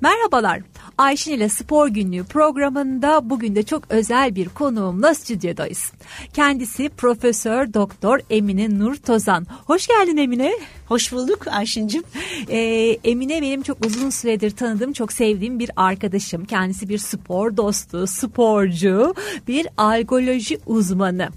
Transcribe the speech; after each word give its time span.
Merhabalar. 0.00 0.60
Ayşin 0.98 1.32
ile 1.32 1.48
Spor 1.48 1.88
Günlüğü 1.88 2.24
programında 2.24 3.30
bugün 3.30 3.54
de 3.54 3.62
çok 3.62 3.82
özel 3.90 4.34
bir 4.34 4.48
konuğumla 4.48 5.14
stüdyodayız. 5.14 5.92
Kendisi 6.34 6.88
Profesör 6.88 7.74
Doktor 7.74 8.20
Emine 8.30 8.78
Nur 8.78 8.94
Tozan. 8.94 9.46
Hoş 9.66 9.86
geldin 9.86 10.16
Emine. 10.16 10.52
Hoş 10.86 11.12
bulduk 11.12 11.48
Ayşin'cim. 11.48 12.02
Ee, 12.48 12.58
Emine 13.04 13.42
benim 13.42 13.62
çok 13.62 13.86
uzun 13.86 14.10
süredir 14.10 14.50
tanıdığım, 14.50 14.92
çok 14.92 15.12
sevdiğim 15.12 15.58
bir 15.58 15.70
arkadaşım. 15.76 16.44
Kendisi 16.44 16.88
bir 16.88 16.98
spor 16.98 17.56
dostu, 17.56 18.06
sporcu, 18.06 19.14
bir 19.48 19.66
algoloji 19.76 20.58
uzmanı. 20.66 21.28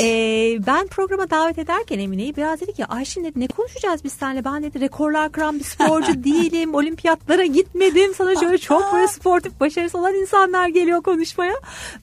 Ee, 0.00 0.58
ben 0.66 0.86
programa 0.86 1.30
davet 1.30 1.58
ederken 1.58 1.98
Emine'yi 1.98 2.36
biraz 2.36 2.60
dedi 2.60 2.72
ki 2.72 2.86
Ayşin 2.86 3.24
dedi 3.24 3.40
ne 3.40 3.46
konuşacağız 3.46 4.04
biz 4.04 4.12
seninle 4.12 4.44
ben 4.44 4.62
dedi 4.62 4.80
rekorlar 4.80 5.32
kıran 5.32 5.58
bir 5.58 5.64
sporcu 5.64 6.24
değilim 6.24 6.74
olimpiyatlara 6.74 7.44
gitmedim 7.44 8.14
sana 8.14 8.36
şöyle 8.36 8.58
çok 8.58 8.94
böyle 8.94 9.08
sportif 9.08 9.60
başarısı 9.60 9.98
olan 9.98 10.14
insanlar 10.14 10.68
geliyor 10.68 11.02
konuşmaya. 11.02 11.54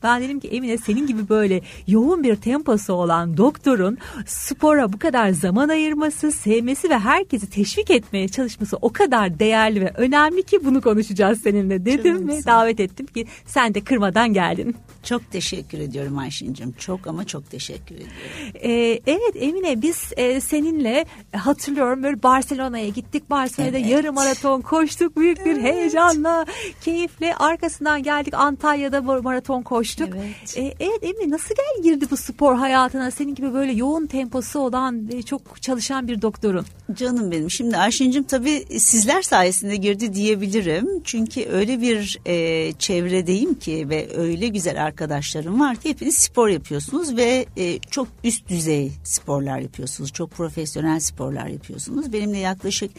Ben 0.03 0.21
dedim 0.21 0.39
ki 0.39 0.47
Emine 0.47 0.77
senin 0.77 1.07
gibi 1.07 1.29
böyle 1.29 1.61
yoğun 1.87 2.23
bir 2.23 2.35
temposu 2.35 2.93
olan 2.93 3.37
doktorun 3.37 3.97
spora 4.25 4.93
bu 4.93 4.99
kadar 4.99 5.29
zaman 5.29 5.69
ayırması 5.69 6.31
sevmesi 6.31 6.89
ve 6.89 6.99
herkesi 6.99 7.49
teşvik 7.49 7.91
etmeye 7.91 8.27
çalışması 8.27 8.77
o 8.81 8.93
kadar 8.93 9.39
değerli 9.39 9.81
ve 9.81 9.91
önemli 9.95 10.43
ki 10.43 10.65
bunu 10.65 10.81
konuşacağız 10.81 11.41
seninle 11.41 11.85
dedim 11.85 12.27
ve 12.27 12.45
davet 12.45 12.79
ettim 12.79 13.05
ki 13.05 13.25
sen 13.45 13.73
de 13.73 13.81
kırmadan 13.81 14.33
geldin. 14.33 14.75
Çok 15.03 15.31
teşekkür 15.31 15.79
ediyorum 15.79 16.17
Ayşin'cim 16.17 16.71
çok 16.71 17.07
ama 17.07 17.25
çok 17.25 17.34
çok 17.35 17.51
teşekkür 17.51 17.95
ediyorum. 17.95 18.13
Ee, 18.55 18.99
evet 19.07 19.35
Emine 19.35 19.81
biz 19.81 20.13
e, 20.17 20.41
seninle 20.41 21.05
hatırlıyorum 21.35 22.03
böyle 22.03 22.23
Barcelona'ya 22.23 22.89
gittik. 22.89 23.29
Barcelona'da 23.29 23.77
evet. 23.77 23.89
yarım 23.89 24.15
maraton 24.15 24.61
koştuk 24.61 25.17
büyük 25.17 25.45
bir 25.45 25.51
evet. 25.51 25.63
heyecanla, 25.63 26.45
keyifle. 26.81 27.35
Arkasından 27.35 28.03
geldik 28.03 28.33
Antalya'da 28.33 29.01
maraton 29.01 29.61
koştuk. 29.61 30.09
Evet. 30.15 30.57
Ee, 30.57 30.73
evet 30.79 30.99
Emine 31.01 31.29
nasıl 31.29 31.55
gel 31.55 31.83
girdi 31.83 32.05
bu 32.11 32.17
spor 32.17 32.55
hayatına? 32.55 33.11
Senin 33.11 33.35
gibi 33.35 33.53
böyle 33.53 33.71
yoğun 33.71 34.07
temposu 34.07 34.59
olan 34.59 35.09
e, 35.11 35.21
çok 35.21 35.61
çalışan 35.61 36.07
bir 36.07 36.21
doktorun. 36.21 36.65
Canım 36.93 37.31
benim. 37.31 37.51
Şimdi 37.51 37.77
Ayşin'cim 37.77 38.23
tabii 38.23 38.65
sizler 38.79 39.21
sayesinde 39.21 39.75
girdi 39.75 40.13
diyebilirim. 40.13 41.01
Çünkü 41.03 41.45
öyle 41.45 41.81
bir 41.81 42.19
e, 42.25 42.71
çevredeyim 42.73 43.53
ki 43.53 43.89
ve 43.89 44.07
öyle 44.17 44.47
güzel 44.47 44.83
arkadaşlarım 44.83 45.59
var 45.59 45.75
ki 45.75 45.89
hepiniz 45.89 46.15
spor 46.15 46.49
yapıyorsunuz 46.49 47.17
ve 47.17 47.24
ve 47.25 47.45
e, 47.57 47.79
çok 47.79 48.07
üst 48.23 48.49
düzey 48.49 48.91
sporlar 49.03 49.59
yapıyorsunuz. 49.59 50.13
Çok 50.13 50.31
profesyonel 50.31 50.99
sporlar 50.99 51.47
yapıyorsunuz. 51.47 52.13
Benimle 52.13 52.37
yaklaşık 52.37 52.91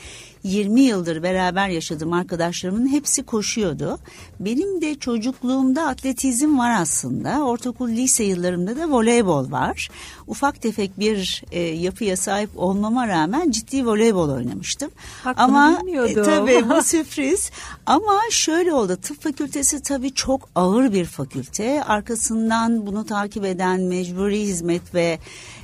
20 0.42 0.80
yıldır 0.80 1.22
beraber 1.22 1.68
yaşadığım 1.68 2.12
arkadaşlarımın 2.12 2.88
hepsi 2.88 3.22
koşuyordu. 3.22 3.98
Benim 4.40 4.80
de 4.80 4.94
çocukluğumda 4.94 5.86
atletizm 5.86 6.58
var 6.58 6.80
aslında. 6.80 7.44
Ortaokul 7.44 7.88
lise 7.88 8.24
yıllarımda 8.24 8.76
da 8.76 8.90
voleybol 8.90 9.50
var. 9.50 9.88
Ufak 10.26 10.62
tefek 10.62 10.98
bir 10.98 11.44
e, 11.52 11.60
yapıya 11.60 12.16
sahip 12.16 12.50
olmama 12.56 13.08
rağmen 13.08 13.50
ciddi 13.50 13.86
voleybol 13.86 14.30
oynamıştım. 14.30 14.90
Bak, 15.24 15.34
Ama 15.38 15.80
e, 16.06 16.14
tabii 16.14 16.68
bu 16.68 16.82
sürpriz. 16.82 17.50
Ama 17.86 18.20
şöyle 18.30 18.72
oldu. 18.72 18.96
Tıp 18.96 19.22
fakültesi 19.22 19.82
tabii 19.82 20.14
çok 20.14 20.48
ağır 20.54 20.92
bir 20.92 21.04
fakülte. 21.04 21.82
Arkasından 21.84 22.86
bunu 22.86 23.06
takip 23.06 23.44
eden 23.44 23.80
mecburi 24.16 24.40
hizmet 24.40 24.94
ve 24.94 25.18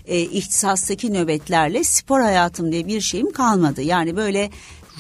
e, 0.07 0.21
ihtisastaki 0.21 1.13
nöbetlerle 1.13 1.85
spor 1.85 2.21
hayatım 2.21 2.73
diye 2.73 2.87
bir 2.87 3.01
şeyim 3.01 3.33
kalmadı. 3.33 3.83
Yani 3.83 4.17
böyle 4.17 4.51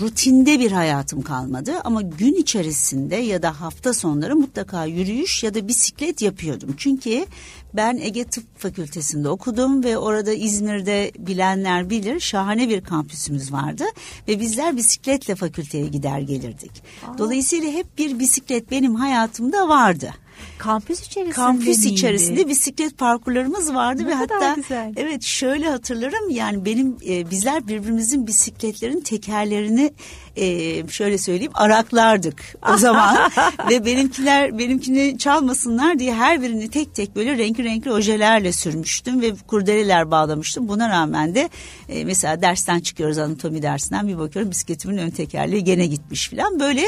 rutinde 0.00 0.60
bir 0.60 0.72
hayatım 0.72 1.22
kalmadı 1.22 1.72
ama 1.84 2.02
gün 2.02 2.34
içerisinde 2.34 3.16
ya 3.16 3.42
da 3.42 3.60
hafta 3.60 3.92
sonları 3.94 4.36
mutlaka 4.36 4.84
yürüyüş 4.84 5.42
ya 5.42 5.54
da 5.54 5.68
bisiklet 5.68 6.22
yapıyordum. 6.22 6.74
Çünkü 6.76 7.26
ben 7.74 7.96
Ege 7.96 8.24
Tıp 8.24 8.44
Fakültesinde 8.58 9.28
okudum 9.28 9.84
ve 9.84 9.98
orada 9.98 10.32
İzmir'de 10.32 11.12
bilenler 11.18 11.90
bilir 11.90 12.20
şahane 12.20 12.68
bir 12.68 12.80
kampüsümüz 12.80 13.52
vardı 13.52 13.84
ve 14.28 14.40
bizler 14.40 14.76
bisikletle 14.76 15.34
fakülteye 15.34 15.86
gider 15.86 16.20
gelirdik. 16.20 16.72
Aa. 17.06 17.18
Dolayısıyla 17.18 17.70
hep 17.70 17.98
bir 17.98 18.18
bisiklet 18.18 18.70
benim 18.70 18.94
hayatımda 18.94 19.68
vardı. 19.68 20.14
Kampüs 20.58 21.00
içerisinde 21.06 21.34
Kampüs 21.34 21.78
miydi? 21.78 21.94
içerisinde 21.94 22.48
bisiklet 22.48 22.98
parkurlarımız 22.98 23.74
vardı 23.74 24.02
ne 24.02 24.06
ve 24.06 24.14
hatta 24.14 24.54
güzel. 24.54 24.92
evet 24.96 25.22
şöyle 25.22 25.70
hatırlarım 25.70 26.30
yani 26.30 26.64
benim 26.64 26.96
e, 27.08 27.30
bizler 27.30 27.68
birbirimizin 27.68 28.26
bisikletlerin 28.26 29.00
tekerlerini 29.00 29.92
e, 30.36 30.88
şöyle 30.88 31.18
söyleyeyim 31.18 31.52
araklardık 31.54 32.56
o 32.74 32.76
zaman 32.76 33.30
ve 33.70 33.84
benimkiler 33.84 34.58
benimkini 34.58 35.18
çalmasınlar 35.18 35.98
diye 35.98 36.14
her 36.14 36.42
birini 36.42 36.70
tek 36.70 36.94
tek 36.94 37.16
böyle 37.16 37.38
renkli 37.38 37.64
renkli 37.64 37.92
ojelerle 37.92 38.52
sürmüştüm 38.52 39.20
ve 39.20 39.32
kurdeleler 39.46 40.10
bağlamıştım. 40.10 40.68
Buna 40.68 40.88
rağmen 40.88 41.34
de 41.34 41.48
e, 41.88 42.04
mesela 42.04 42.42
dersten 42.42 42.80
çıkıyoruz 42.80 43.18
anatomi 43.18 43.62
dersinden 43.62 44.08
bir 44.08 44.18
bakıyorum 44.18 44.50
bisikletimin 44.50 44.98
ön 44.98 45.10
tekerleği 45.10 45.64
gene 45.64 45.86
gitmiş 45.86 46.30
falan 46.30 46.60
böyle 46.60 46.82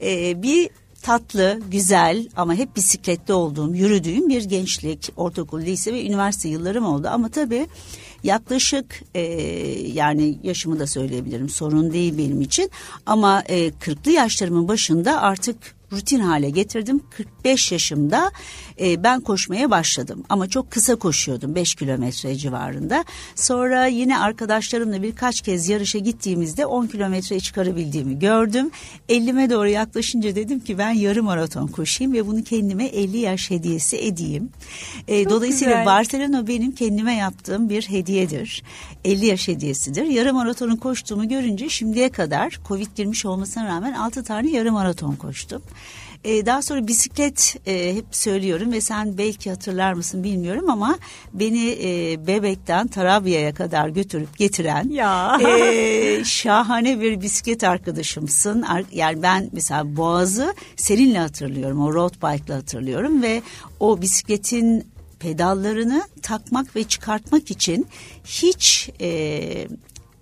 e, 0.00 0.42
bir 0.42 0.70
tatlı, 1.06 1.60
güzel 1.70 2.28
ama 2.36 2.54
hep 2.54 2.76
bisikletli 2.76 3.34
olduğum, 3.34 3.74
yürüdüğüm 3.74 4.28
bir 4.28 4.44
gençlik, 4.44 5.12
ortaokul, 5.16 5.60
lise 5.60 5.92
ve 5.92 6.06
üniversite 6.06 6.48
yıllarım 6.48 6.86
oldu. 6.86 7.08
Ama 7.10 7.28
tabii 7.28 7.66
yaklaşık 8.22 9.02
e, 9.14 9.20
yani 9.92 10.38
yaşımı 10.42 10.78
da 10.78 10.86
söyleyebilirim 10.86 11.48
sorun 11.48 11.92
değil 11.92 12.18
benim 12.18 12.40
için. 12.40 12.70
Ama 13.06 13.42
e, 13.48 13.68
40'lı 13.68 14.10
yaşlarımın 14.10 14.68
başında 14.68 15.22
artık 15.22 15.75
rutin 15.92 16.20
hale 16.20 16.50
getirdim. 16.50 17.00
45 17.10 17.72
yaşımda 17.72 18.30
e, 18.80 19.02
ben 19.02 19.20
koşmaya 19.20 19.70
başladım 19.70 20.24
ama 20.28 20.48
çok 20.48 20.70
kısa 20.70 20.96
koşuyordum 20.96 21.54
5 21.54 21.74
kilometre 21.74 22.34
civarında. 22.34 23.04
Sonra 23.34 23.86
yine 23.86 24.18
arkadaşlarımla 24.18 25.02
birkaç 25.02 25.40
kez 25.40 25.68
yarışa 25.68 25.98
gittiğimizde 25.98 26.66
10 26.66 26.86
kilometreyi 26.86 27.40
çıkarabildiğimi 27.40 28.18
gördüm. 28.18 28.70
50'me 29.08 29.50
doğru 29.50 29.68
yaklaşınca 29.68 30.34
dedim 30.34 30.60
ki 30.60 30.78
ben 30.78 30.90
yarım 30.90 31.24
maraton 31.24 31.66
koşayım 31.66 32.12
ve 32.12 32.26
bunu 32.26 32.44
kendime 32.44 32.84
50 32.86 33.18
yaş 33.18 33.50
hediyesi 33.50 33.96
edeyim. 33.96 34.48
E, 35.08 35.30
dolayısıyla 35.30 35.72
güzel. 35.72 35.86
Barcelona 35.86 36.46
benim 36.48 36.72
kendime 36.72 37.14
yaptığım 37.14 37.68
bir 37.68 37.88
hediyedir. 37.88 38.62
50 39.04 39.26
yaş 39.26 39.48
hediyesidir. 39.48 40.04
Yarım 40.04 40.36
maratonun 40.36 40.76
koştuğumu 40.76 41.28
görünce 41.28 41.68
şimdiye 41.68 42.08
kadar 42.08 42.60
Covid 42.68 42.86
girmiş 42.96 43.26
olmasına 43.26 43.66
rağmen 43.66 43.92
6 43.92 44.24
tane 44.24 44.50
yarım 44.50 44.74
maraton 44.74 45.16
koştum. 45.16 45.62
Ee, 46.24 46.46
daha 46.46 46.62
sonra 46.62 46.86
bisiklet 46.86 47.56
e, 47.66 47.94
hep 47.96 48.04
söylüyorum 48.10 48.72
ve 48.72 48.80
sen 48.80 49.18
belki 49.18 49.50
hatırlar 49.50 49.92
mısın 49.92 50.24
bilmiyorum 50.24 50.70
ama 50.70 50.98
beni 51.32 51.78
e, 51.82 52.26
Bebek'ten 52.26 52.86
Tarabya'ya 52.86 53.54
kadar 53.54 53.88
götürüp 53.88 54.38
getiren 54.38 54.88
ya. 54.88 55.38
e, 55.48 56.24
şahane 56.24 57.00
bir 57.00 57.20
bisiklet 57.20 57.64
arkadaşımsın. 57.64 58.64
Yani 58.92 59.22
ben 59.22 59.48
mesela 59.52 59.96
Boğaz'ı 59.96 60.54
seninle 60.76 61.18
hatırlıyorum. 61.18 61.80
O 61.80 61.94
road 61.94 62.14
bike'la 62.14 62.56
hatırlıyorum 62.56 63.22
ve 63.22 63.42
o 63.80 64.02
bisikletin 64.02 64.86
pedallarını 65.18 66.02
takmak 66.22 66.76
ve 66.76 66.84
çıkartmak 66.84 67.50
için 67.50 67.86
hiç 68.24 68.90
e, 69.00 69.68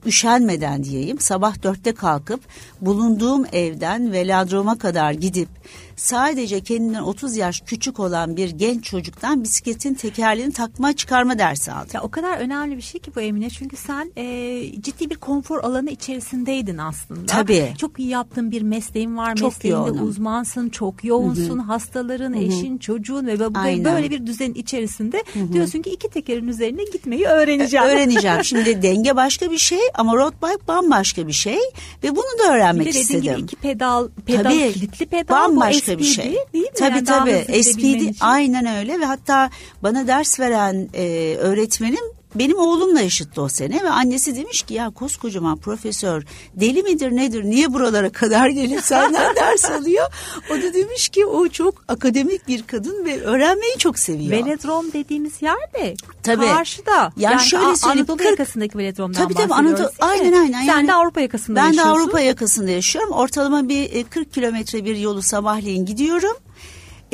üşenmeden 0.07 0.85
diyeyim 0.85 1.21
sabah 1.21 1.63
dörtte 1.63 1.95
kalkıp 1.95 2.41
bulunduğum 2.81 3.47
evden 3.53 4.13
velodroma 4.13 4.79
kadar 4.79 5.13
gidip 5.13 5.49
sadece 5.97 6.61
kendinden 6.61 7.03
30 7.03 7.37
yaş 7.37 7.63
küçük 7.67 8.01
olan 8.01 8.37
bir 8.37 8.51
genç 8.51 8.85
çocuktan 8.85 9.45
bisikletin 9.45 9.95
tekerleğini 9.95 10.53
takma 10.53 10.93
çıkarma 10.93 11.39
dersi 11.39 11.73
aldım. 11.73 11.91
Ya 11.95 12.03
o 12.03 12.11
kadar 12.11 12.39
önemli 12.39 12.77
bir 12.77 12.83
şey 12.83 13.01
ki 13.01 13.11
bu 13.17 13.21
Emine 13.21 13.51
çünkü 13.51 13.77
sen 13.77 14.13
e, 14.17 14.83
ciddi 14.83 15.11
bir 15.11 15.17
konfor 15.17 15.65
alanı 15.65 15.91
içerisindeydin 15.91 16.79
aslında. 16.79 17.27
Tabii. 17.27 17.73
Çok 17.79 17.99
iyi 17.99 18.09
yaptığın 18.09 18.51
bir 18.51 18.63
mesleğin 18.63 19.17
var. 19.17 19.37
Çok 19.37 19.53
Mesleğinde 19.53 19.79
yoğunum. 19.79 20.09
uzmansın, 20.09 20.69
çok 20.69 21.05
yoğunsun. 21.05 21.59
Hı-hı. 21.59 21.67
Hastaların, 21.67 22.33
Hı-hı. 22.33 22.43
eşin, 22.43 22.79
çocuğun 22.79 23.27
ve 23.27 23.39
Aynen. 23.55 23.85
böyle 23.85 24.11
bir 24.11 24.27
düzenin 24.27 24.55
içerisinde 24.55 25.25
Hı-hı. 25.33 25.53
diyorsun 25.53 25.83
ki 25.83 25.91
iki 25.91 26.09
tekerin 26.09 26.49
üzerine 26.49 26.85
gitmeyi 26.85 27.25
öğreneceğim. 27.25 27.87
öğreneceğim. 27.87 28.45
Şimdi 28.45 28.83
denge 28.83 29.17
başka 29.17 29.51
bir 29.51 29.59
şey 29.59 29.79
ama 29.95 30.17
road 30.17 30.35
bike 30.43 30.69
bambaşka 30.69 31.27
bir 31.27 31.33
şey 31.33 31.59
ve 32.05 32.11
bunu 32.11 32.39
da 32.39 32.55
öğrenmek 32.55 32.87
bir 32.87 32.95
de 32.95 33.01
istedim. 33.01 33.23
Gibi 33.23 33.41
iki 33.41 33.57
pedal, 33.57 34.09
pedal 34.27 34.43
Tabii, 34.43 34.73
kilitli 34.73 35.07
pedal 35.07 35.35
bambaşka 35.35 35.84
bir 35.89 36.05
şey. 36.05 36.37
Değil 36.53 36.65
mi? 36.65 36.71
Tabii 36.79 36.95
yani 36.95 37.05
tabii. 37.05 37.65
SPD 37.65 38.17
aynen 38.21 38.67
öyle 38.77 39.01
ve 39.01 39.05
hatta 39.05 39.51
bana 39.83 40.07
ders 40.07 40.41
veren 40.41 40.89
e, 40.95 41.37
öğretmenim 41.39 42.05
benim 42.35 42.59
oğlumla 42.59 43.01
eşitti 43.01 43.41
o 43.41 43.49
sene 43.49 43.83
ve 43.83 43.91
annesi 43.91 44.37
demiş 44.37 44.63
ki 44.63 44.75
ya 44.75 44.91
koskocaman 44.91 45.57
profesör 45.57 46.23
deli 46.55 46.83
midir 46.83 47.17
nedir 47.17 47.45
niye 47.45 47.73
buralara 47.73 48.13
kadar 48.13 48.49
gelip 48.49 48.81
senden 48.81 49.37
ders 49.37 49.71
alıyor. 49.71 50.07
O 50.51 50.55
da 50.55 50.75
demiş 50.75 51.09
ki 51.09 51.27
o 51.27 51.49
çok 51.49 51.85
akademik 51.89 52.49
bir 52.49 52.63
kadın 52.63 53.05
ve 53.05 53.21
öğrenmeyi 53.21 53.79
çok 53.79 53.99
seviyor. 53.99 54.31
Velodrom 54.31 54.93
dediğimiz 54.93 55.43
yerde 55.43 55.95
tabii. 56.23 56.47
karşıda. 56.47 56.93
Yani, 56.93 57.13
yani 57.17 57.41
şöyle 57.41 57.77
söyleyeyim. 57.77 58.01
Anadolu 58.01 58.17
40, 58.17 58.31
yakasındaki 58.31 58.79
velodromdan 58.79 59.23
tabii, 59.23 59.35
tabii, 59.35 59.55
Anadolu, 59.55 59.91
aynen 60.01 60.33
aynen. 60.33 60.59
Sen 60.59 60.67
yani, 60.67 60.89
de 60.89 60.93
Avrupa 60.95 61.21
yakasında 61.21 61.57
ben 61.57 61.67
yaşıyorsun. 61.67 61.93
Ben 61.93 61.99
de 61.99 62.03
Avrupa 62.03 62.21
yakasında 62.21 62.71
yaşıyorum. 62.71 63.13
Ortalama 63.13 63.69
bir 63.69 64.05
40 64.05 64.27
e, 64.27 64.31
kilometre 64.31 64.85
bir 64.85 64.97
yolu 64.97 65.23
sabahleyin 65.23 65.87
gidiyorum. 65.87 66.37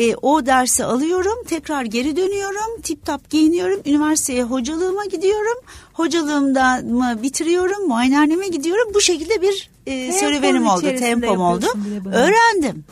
E, 0.00 0.14
o 0.22 0.46
dersi 0.46 0.84
alıyorum, 0.84 1.44
tekrar 1.48 1.84
geri 1.84 2.16
dönüyorum, 2.16 2.80
tip 2.82 3.06
tap 3.06 3.30
giyiniyorum, 3.30 3.80
üniversiteye 3.86 4.42
hocalığıma 4.42 5.04
gidiyorum, 5.04 5.58
hocalığımda 5.92 6.80
mı 6.84 7.22
bitiriyorum, 7.22 7.88
muayenehaneme 7.88 8.48
gidiyorum. 8.48 8.94
Bu 8.94 9.00
şekilde 9.00 9.42
bir 9.42 9.70
e, 9.86 10.12
serüvenim 10.12 10.66
oldu, 10.66 10.80
tempom 10.98 11.40
oldu. 11.40 11.66
Öğrendim. 12.12 12.84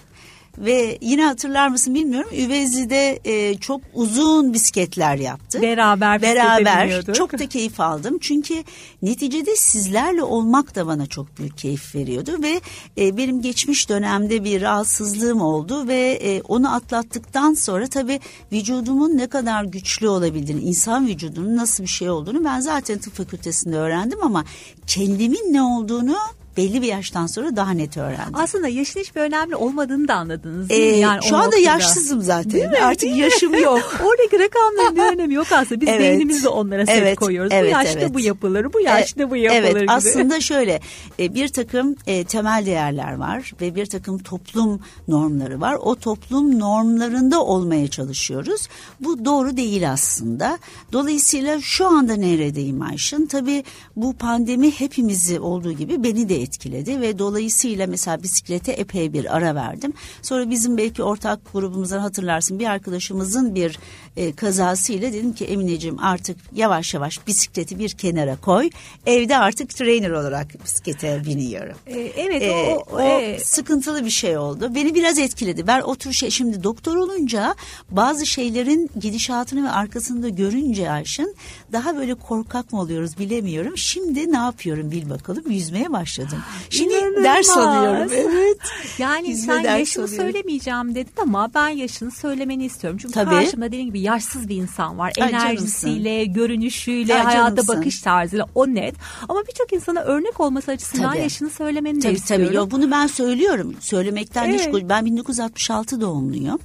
Ve 0.60 0.98
yine 1.00 1.24
hatırlar 1.24 1.68
mısın 1.68 1.94
bilmiyorum 1.94 2.30
Üvezli'de 2.32 3.20
e, 3.24 3.58
çok 3.58 3.80
uzun 3.94 4.54
bisikletler 4.54 5.16
yaptı. 5.16 5.62
Beraber 5.62 6.22
Beraber 6.22 7.14
çok 7.14 7.38
da 7.38 7.48
keyif 7.48 7.80
aldım. 7.80 8.18
Çünkü 8.20 8.64
neticede 9.02 9.56
sizlerle 9.56 10.22
olmak 10.22 10.74
da 10.74 10.86
bana 10.86 11.06
çok 11.06 11.38
büyük 11.38 11.58
keyif 11.58 11.94
veriyordu. 11.94 12.42
Ve 12.42 12.60
e, 12.98 13.16
benim 13.16 13.42
geçmiş 13.42 13.88
dönemde 13.88 14.44
bir 14.44 14.62
rahatsızlığım 14.62 15.40
oldu. 15.40 15.88
Ve 15.88 16.18
e, 16.22 16.42
onu 16.42 16.74
atlattıktan 16.74 17.54
sonra 17.54 17.86
tabii 17.86 18.20
vücudumun 18.52 19.16
ne 19.16 19.26
kadar 19.26 19.64
güçlü 19.64 20.08
olabildiğini, 20.08 20.60
insan 20.60 21.06
vücudunun 21.06 21.56
nasıl 21.56 21.84
bir 21.84 21.88
şey 21.88 22.10
olduğunu 22.10 22.44
ben 22.44 22.60
zaten 22.60 22.98
tıp 22.98 23.14
fakültesinde 23.14 23.76
öğrendim. 23.76 24.18
Ama 24.22 24.44
kendimin 24.86 25.52
ne 25.52 25.62
olduğunu 25.62 26.16
belli 26.58 26.82
bir 26.82 26.86
yaştan 26.86 27.26
sonra 27.26 27.56
daha 27.56 27.70
net 27.70 27.96
öğrendim. 27.96 28.34
Aslında 28.34 28.68
yaşın 28.68 29.00
hiçbir 29.00 29.20
önemli 29.20 29.56
olmadığını 29.56 30.08
da 30.08 30.14
anladınız 30.14 30.68
değil 30.68 30.88
ee, 30.88 30.92
mi? 30.92 30.98
Yani 30.98 31.22
şu 31.22 31.36
anda 31.36 31.46
noktada. 31.46 31.62
yaşsızım 31.62 32.22
zaten. 32.22 32.52
Değil 32.52 32.68
mi? 32.68 32.78
Artık 32.82 33.02
değil 33.02 33.16
yaşım 33.16 33.54
yok. 33.54 33.96
Oradaki 34.04 34.38
rakamların 34.38 34.96
bir 34.96 35.16
önemi 35.16 35.34
yok 35.34 35.46
aslında. 35.52 35.80
Biz 35.80 35.88
evet. 35.88 36.00
beynimizle 36.00 36.48
onlara 36.48 36.84
evet. 36.88 37.16
koyuyoruz. 37.16 37.52
Evet, 37.52 37.64
bu 37.64 37.78
yaşta 37.78 38.00
evet. 38.00 38.14
bu 38.14 38.20
yapılır, 38.20 38.72
bu 38.72 38.80
yaşta 38.80 39.30
bu 39.30 39.36
yapılır 39.36 39.62
evet, 39.62 39.82
gibi. 39.82 39.92
Aslında 39.92 40.40
şöyle 40.40 40.80
e, 41.18 41.34
bir 41.34 41.48
takım 41.48 41.96
e, 42.06 42.24
temel 42.24 42.66
değerler 42.66 43.14
var 43.14 43.52
ve 43.60 43.74
bir 43.74 43.86
takım 43.86 44.18
toplum 44.18 44.80
normları 45.08 45.60
var. 45.60 45.74
O 45.74 45.94
toplum 45.94 46.58
normlarında 46.58 47.44
olmaya 47.44 47.88
çalışıyoruz. 47.88 48.68
Bu 49.00 49.24
doğru 49.24 49.56
değil 49.56 49.90
aslında. 49.90 50.58
Dolayısıyla 50.92 51.60
şu 51.60 51.86
anda 51.86 52.16
neredeyim 52.16 52.82
Ayşın? 52.82 53.26
Tabii 53.26 53.64
bu 53.96 54.12
pandemi 54.12 54.70
hepimizi 54.70 55.40
olduğu 55.40 55.72
gibi 55.72 56.04
beni 56.04 56.28
de 56.28 56.42
etkiledi 56.48 57.00
ve 57.00 57.18
dolayısıyla 57.18 57.86
mesela 57.86 58.22
bisiklete 58.22 58.72
epey 58.72 59.12
bir 59.12 59.36
ara 59.36 59.54
verdim. 59.54 59.92
Sonra 60.22 60.50
bizim 60.50 60.76
belki 60.76 61.02
ortak 61.02 61.52
grubumuzdan 61.52 61.98
hatırlarsın 61.98 62.58
bir 62.58 62.66
arkadaşımızın 62.66 63.54
bir 63.54 63.78
e, 64.16 64.32
kazasıyla 64.32 65.12
dedim 65.12 65.32
ki 65.32 65.44
Emineciğim 65.44 65.98
artık 65.98 66.36
yavaş 66.54 66.94
yavaş 66.94 67.26
bisikleti 67.26 67.78
bir 67.78 67.90
kenara 67.90 68.36
koy. 68.36 68.70
Evde 69.06 69.36
artık 69.36 69.70
trainer 69.70 70.10
olarak 70.10 70.64
bisiklete 70.64 71.22
biniyorum. 71.26 71.76
E, 71.86 71.98
evet 71.98 72.42
e, 72.42 72.50
o, 72.50 72.84
o, 72.92 72.96
o 72.96 73.00
e, 73.00 73.38
sıkıntılı 73.38 74.04
bir 74.04 74.10
şey 74.10 74.38
oldu. 74.38 74.74
Beni 74.74 74.94
biraz 74.94 75.18
etkiledi. 75.18 75.66
Ben 75.66 75.80
otur 75.80 76.12
şey 76.12 76.30
şimdi 76.30 76.62
doktor 76.62 76.96
olunca 76.96 77.54
bazı 77.90 78.26
şeylerin 78.26 78.90
gidişatını 79.00 79.64
ve 79.64 79.70
arkasında 79.70 80.28
görünce 80.28 80.90
Ayşın 80.90 81.34
daha 81.72 81.96
böyle 81.96 82.14
korkak 82.14 82.72
mı 82.72 82.80
oluyoruz 82.80 83.18
bilemiyorum. 83.18 83.78
Şimdi 83.78 84.32
ne 84.32 84.36
yapıyorum 84.36 84.90
bil 84.90 85.10
bakalım 85.10 85.50
yüzmeye 85.50 85.92
başladım 85.92 86.27
lazım. 86.28 86.44
Şimdi 86.70 86.94
İnanılmaz. 86.94 87.24
ders 87.24 87.50
alıyorum. 87.50 88.12
Evet. 88.12 88.58
Yani 88.98 89.28
Hizme 89.28 89.54
sen 89.62 89.78
yaşını 89.78 90.04
alıyorum. 90.04 90.24
söylemeyeceğim 90.24 90.94
dedin 90.94 91.12
ama 91.22 91.50
ben 91.54 91.68
yaşını 91.68 92.10
söylemeni 92.10 92.64
istiyorum. 92.64 92.98
Çünkü 93.02 93.14
Tabii. 93.14 93.30
karşımda 93.30 93.66
dediğim 93.66 93.86
gibi 93.86 94.00
yaşsız 94.00 94.48
bir 94.48 94.56
insan 94.56 94.98
var. 94.98 95.12
Ay 95.20 95.28
Enerjisiyle, 95.28 96.10
canımsın. 96.10 96.34
görünüşüyle, 96.34 97.14
Ay 97.14 97.22
hayata 97.22 97.48
canımsın. 97.56 97.76
bakış 97.76 98.00
tarzıyla 98.00 98.46
o 98.54 98.66
net. 98.66 98.94
Ama 99.28 99.42
birçok 99.48 99.72
insana 99.72 100.00
örnek 100.00 100.40
olması 100.40 100.70
açısından 100.70 101.12
tabii. 101.12 101.22
yaşını 101.22 101.50
söylemeni 101.50 102.00
tabii, 102.00 102.12
de 102.12 102.16
istiyorum. 102.16 102.46
Tabii 102.46 102.56
tabii. 102.56 102.70
bunu 102.70 102.90
ben 102.90 103.06
söylüyorum. 103.06 103.74
Söylemekten 103.80 104.50
evet. 104.50 104.74
hiç 104.74 104.88
ben 104.88 105.04
1966 105.04 106.00
doğumluyum 106.00 106.58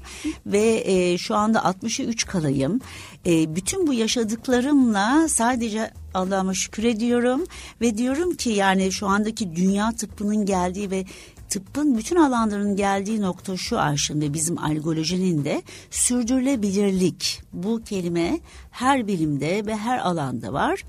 ve 0.45 0.83
e, 0.85 1.17
şu 1.17 1.35
anda 1.35 1.65
63 1.65 2.25
kalayım. 2.25 2.79
E, 3.25 3.55
bütün 3.55 3.87
bu 3.87 3.93
yaşadıklarımla 3.93 5.27
sadece 5.29 5.91
Allah'ıma 6.13 6.53
şükür 6.53 6.83
ediyorum 6.83 7.43
ve 7.81 7.97
diyorum 7.97 8.35
ki 8.35 8.49
yani 8.49 8.91
şu 8.91 9.07
andaki 9.07 9.55
dünya 9.55 9.91
tıbbının 9.91 10.45
geldiği 10.45 10.91
ve 10.91 11.05
tıbbın 11.49 11.97
bütün 11.97 12.15
alanlarının 12.15 12.75
geldiği 12.75 13.21
nokta 13.21 13.57
şu 13.57 13.79
Ayşin 13.79 14.21
ve 14.21 14.33
bizim 14.33 14.57
algolojinin 14.57 15.45
de 15.45 15.61
sürdürülebilirlik. 15.91 17.41
Bu 17.53 17.83
kelime 17.83 18.39
her 18.71 19.07
bilimde 19.07 19.65
ve 19.65 19.77
her 19.77 19.97
alanda 19.97 20.53
var. 20.53 20.83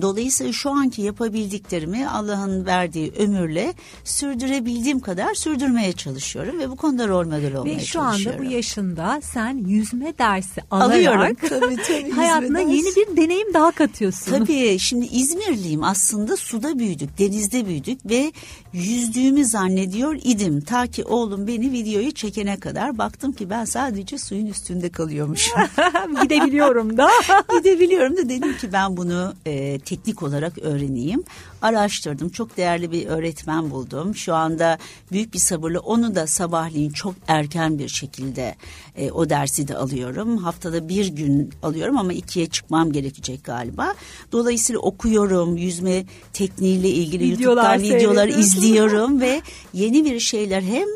Dolayısıyla 0.00 0.52
şu 0.52 0.70
anki 0.70 1.02
yapabildiklerimi 1.02 2.08
Allah'ın 2.08 2.66
verdiği 2.66 3.12
ömürle 3.18 3.74
sürdürebildiğim 4.04 5.00
kadar 5.00 5.34
sürdürmeye 5.34 5.92
çalışıyorum 5.92 6.58
ve 6.58 6.70
bu 6.70 6.76
konuda 6.76 7.08
rol 7.08 7.24
model 7.24 7.54
olmaya 7.54 7.80
çalışıyorum. 7.80 7.80
Ve 7.80 7.84
şu 7.84 8.00
anda 8.30 8.38
bu 8.38 8.44
yaşında 8.52 9.20
sen 9.22 9.56
yüzme 9.56 10.18
dersi 10.18 10.60
alarak 10.70 10.94
Alıyorum. 10.94 11.36
Tabii, 11.48 11.76
tabii, 11.76 12.10
hayatına 12.10 12.60
yeni 12.60 12.96
bir 12.96 13.16
deneyim 13.16 13.54
daha 13.54 13.70
katıyorsun. 13.70 14.30
Tabii 14.30 14.78
şimdi 14.78 15.06
İzmirliyim 15.06 15.84
aslında 15.84 16.36
suda 16.36 16.78
büyüdük, 16.78 17.18
denizde 17.18 17.66
büyüdük 17.66 18.06
ve 18.10 18.32
yüzdüğümü 18.72 19.44
zannediyor 19.44 20.16
idim. 20.24 20.60
Ta 20.60 20.86
ki 20.86 21.04
oğlum 21.04 21.46
beni 21.46 21.72
videoyu 21.72 22.12
çekene 22.12 22.60
kadar 22.60 22.98
baktım 22.98 23.32
ki 23.32 23.50
ben 23.50 23.64
sadece 23.64 24.18
suyun 24.18 24.46
üstünde 24.46 24.90
kalıyormuşum. 24.90 25.60
Gidebiliyorum 26.22 26.96
da. 26.96 27.08
Gidebiliyorum 27.58 28.16
da 28.16 28.28
dedim 28.28 28.56
ki 28.56 28.72
ben 28.72 28.96
bunu 28.96 29.34
e, 29.46 29.78
teknik 29.80 30.22
olarak 30.22 30.58
öğreneyim. 30.58 31.24
Araştırdım. 31.62 32.28
Çok 32.28 32.56
değerli 32.56 32.92
bir 32.92 33.06
öğretmen 33.06 33.70
buldum. 33.70 34.14
Şu 34.14 34.34
anda 34.34 34.78
büyük 35.12 35.34
bir 35.34 35.38
sabırla 35.38 35.80
onu 35.80 36.14
da 36.14 36.26
sabahleyin 36.26 36.90
çok 36.90 37.14
erken 37.28 37.78
bir 37.78 37.88
şekilde 37.88 38.54
e, 38.96 39.10
o 39.10 39.30
dersi 39.30 39.68
de 39.68 39.76
alıyorum. 39.76 40.36
Haftada 40.36 40.88
bir 40.88 41.06
gün 41.06 41.50
alıyorum 41.62 41.98
ama 41.98 42.12
ikiye 42.12 42.46
çıkmam 42.46 42.92
gerekecek 42.92 43.44
galiba. 43.44 43.94
Dolayısıyla 44.32 44.80
okuyorum. 44.80 45.56
Yüzme 45.56 46.04
tekniğiyle 46.32 46.88
ilgili 46.88 47.24
videolar 47.24 47.74
YouTube'dan 47.74 47.98
videolar 47.98 48.28
izliyorum 48.28 49.20
ve 49.20 49.42
yeni 49.72 50.04
bir 50.04 50.20
şeyler 50.20 50.62
hem 50.62 50.88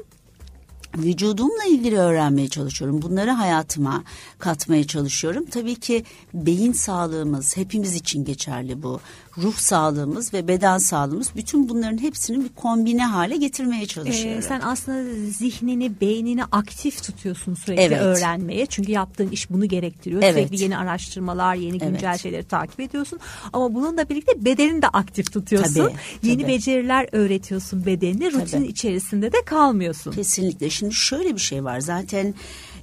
vücudumla 0.96 1.64
ilgili 1.64 1.98
öğrenmeye 1.98 2.48
çalışıyorum. 2.48 3.02
Bunları 3.02 3.30
hayatıma 3.30 4.04
katmaya 4.38 4.86
çalışıyorum. 4.86 5.44
Tabii 5.44 5.74
ki 5.74 6.04
beyin 6.34 6.72
sağlığımız 6.72 7.56
hepimiz 7.56 7.94
için 7.94 8.24
geçerli 8.24 8.82
bu 8.82 9.00
ruh 9.38 9.56
sağlığımız 9.56 10.34
ve 10.34 10.48
beden 10.48 10.78
sağlığımız 10.78 11.30
bütün 11.36 11.68
bunların 11.68 11.98
hepsini 11.98 12.44
bir 12.44 12.48
kombine 12.48 13.06
hale 13.06 13.36
getirmeye 13.36 13.86
çalışıyorum. 13.86 14.38
Ee, 14.38 14.42
sen 14.42 14.60
aslında 14.60 15.30
zihnini, 15.30 16.00
beynini 16.00 16.44
aktif 16.44 17.02
tutuyorsun 17.02 17.54
sürekli 17.54 17.82
evet. 17.82 18.00
öğrenmeye. 18.00 18.66
Çünkü 18.66 18.92
yaptığın 18.92 19.28
iş 19.28 19.50
bunu 19.50 19.66
gerektiriyor. 19.66 20.22
Evet. 20.22 20.34
Sürekli 20.34 20.62
yeni 20.62 20.78
araştırmalar, 20.78 21.54
yeni 21.54 21.78
güncel 21.78 22.08
evet. 22.08 22.20
şeyleri 22.20 22.44
takip 22.44 22.80
ediyorsun. 22.80 23.18
Ama 23.52 23.74
bununla 23.74 24.08
birlikte 24.08 24.44
bedenini 24.44 24.82
de 24.82 24.88
aktif 24.88 25.32
tutuyorsun. 25.32 25.74
Tabii, 25.74 25.94
yeni 26.22 26.42
tabii. 26.42 26.52
beceriler 26.52 27.08
öğretiyorsun 27.12 27.86
bedenine. 27.86 28.26
Rutinin 28.26 28.46
tabii. 28.46 28.66
içerisinde 28.66 29.32
de 29.32 29.44
kalmıyorsun. 29.44 30.12
Kesinlikle. 30.12 30.70
Şimdi 30.70 30.94
şöyle 30.94 31.34
bir 31.34 31.40
şey 31.40 31.64
var. 31.64 31.80
Zaten 31.80 32.34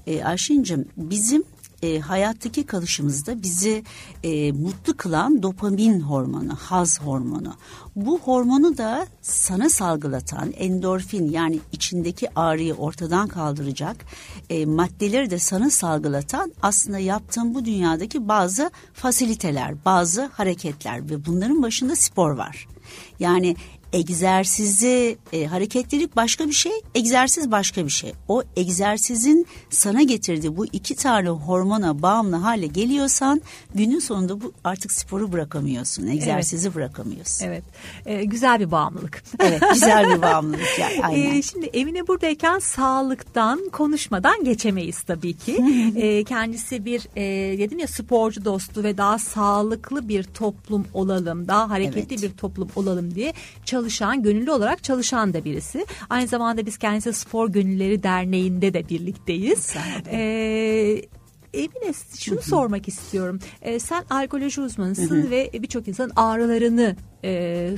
e, 0.07 0.23
Ayşin'cim 0.23 0.85
bizim 0.97 1.43
e, 1.83 1.99
hayattaki 1.99 2.65
kalışımızda 2.65 3.43
bizi 3.43 3.83
e, 4.23 4.51
mutlu 4.51 4.97
kılan 4.97 5.43
dopamin 5.43 5.99
hormonu, 5.99 6.55
haz 6.55 7.01
hormonu. 7.01 7.53
Bu 7.95 8.19
hormonu 8.19 8.77
da 8.77 9.07
sana 9.21 9.69
salgılatan 9.69 10.51
endorfin 10.51 11.29
yani 11.29 11.59
içindeki 11.71 12.39
ağrıyı 12.39 12.73
ortadan 12.73 13.27
kaldıracak 13.27 14.05
e, 14.49 14.65
maddeleri 14.65 15.29
de 15.29 15.39
sana 15.39 15.69
salgılatan 15.69 16.53
aslında 16.61 16.99
yaptığın 16.99 17.53
bu 17.53 17.65
dünyadaki 17.65 18.27
bazı 18.27 18.71
fasiliteler, 18.93 19.85
bazı 19.85 20.25
hareketler 20.25 21.09
ve 21.09 21.25
bunların 21.25 21.63
başında 21.63 21.95
spor 21.95 22.31
var. 22.31 22.67
Yani 23.19 23.55
egzersizi 23.93 25.17
e, 25.33 25.45
hareketlilik 25.45 26.15
başka 26.15 26.47
bir 26.47 26.53
şey, 26.53 26.71
egzersiz 26.95 27.51
başka 27.51 27.85
bir 27.85 27.91
şey. 27.91 28.13
O 28.27 28.43
egzersizin 28.55 29.47
sana 29.69 30.03
getirdiği 30.03 30.57
bu 30.57 30.65
iki 30.65 30.95
tane 30.95 31.29
hormona 31.29 32.01
bağımlı 32.01 32.35
hale 32.35 32.67
geliyorsan 32.67 33.41
günün 33.75 33.99
sonunda 33.99 34.41
bu 34.41 34.53
artık 34.63 34.91
sporu 34.91 35.31
bırakamıyorsun, 35.31 36.07
egzersizi 36.07 36.67
evet. 36.67 36.75
bırakamıyorsun. 36.75 37.45
Evet, 37.45 37.63
ee, 38.05 38.23
güzel 38.23 38.59
bir 38.59 38.71
bağımlılık. 38.71 39.23
Evet, 39.39 39.63
güzel 39.73 40.09
bir 40.15 40.21
bağımlılık 40.21 40.79
yani. 40.79 41.03
Aynen. 41.03 41.35
Ee, 41.35 41.41
şimdi 41.41 41.65
Emine 41.65 42.07
buradayken 42.07 42.59
sağlıktan 42.59 43.69
konuşmadan 43.71 44.43
geçemeyiz 44.43 45.01
tabii 45.01 45.33
ki. 45.33 45.57
ee, 45.95 46.23
kendisi 46.31 46.85
bir 46.85 47.07
e, 47.15 47.57
dedim 47.57 47.79
ya 47.79 47.87
sporcu 47.87 48.45
dostu 48.45 48.83
ve 48.83 48.97
daha 48.97 49.19
sağlıklı 49.19 50.09
bir 50.09 50.23
toplum 50.23 50.85
olalım, 50.93 51.47
daha 51.47 51.69
hareketli 51.69 52.15
evet. 52.15 52.23
bir 52.23 52.37
toplum 52.37 52.69
olalım 52.75 53.15
diye 53.15 53.33
çalışan, 53.81 54.23
gönüllü 54.23 54.51
olarak 54.51 54.83
çalışan 54.83 55.33
da 55.33 55.45
birisi. 55.45 55.85
Aynı 56.09 56.27
zamanda 56.27 56.65
biz 56.65 56.77
kendisi 56.77 57.13
Spor 57.13 57.49
Gönülleri 57.49 58.03
Derneği'nde 58.03 58.73
de 58.73 58.89
birlikteyiz. 58.89 59.73
Ee, 60.11 61.01
Emine 61.53 61.93
şunu 62.17 62.41
sormak 62.41 62.87
istiyorum. 62.87 63.39
Ee, 63.61 63.79
sen 63.79 64.03
alkoloji 64.09 64.61
uzmanısın 64.61 65.31
ve 65.31 65.49
birçok 65.53 65.87
insanın 65.87 66.11
ağrılarını 66.15 66.95
e, 67.23 67.75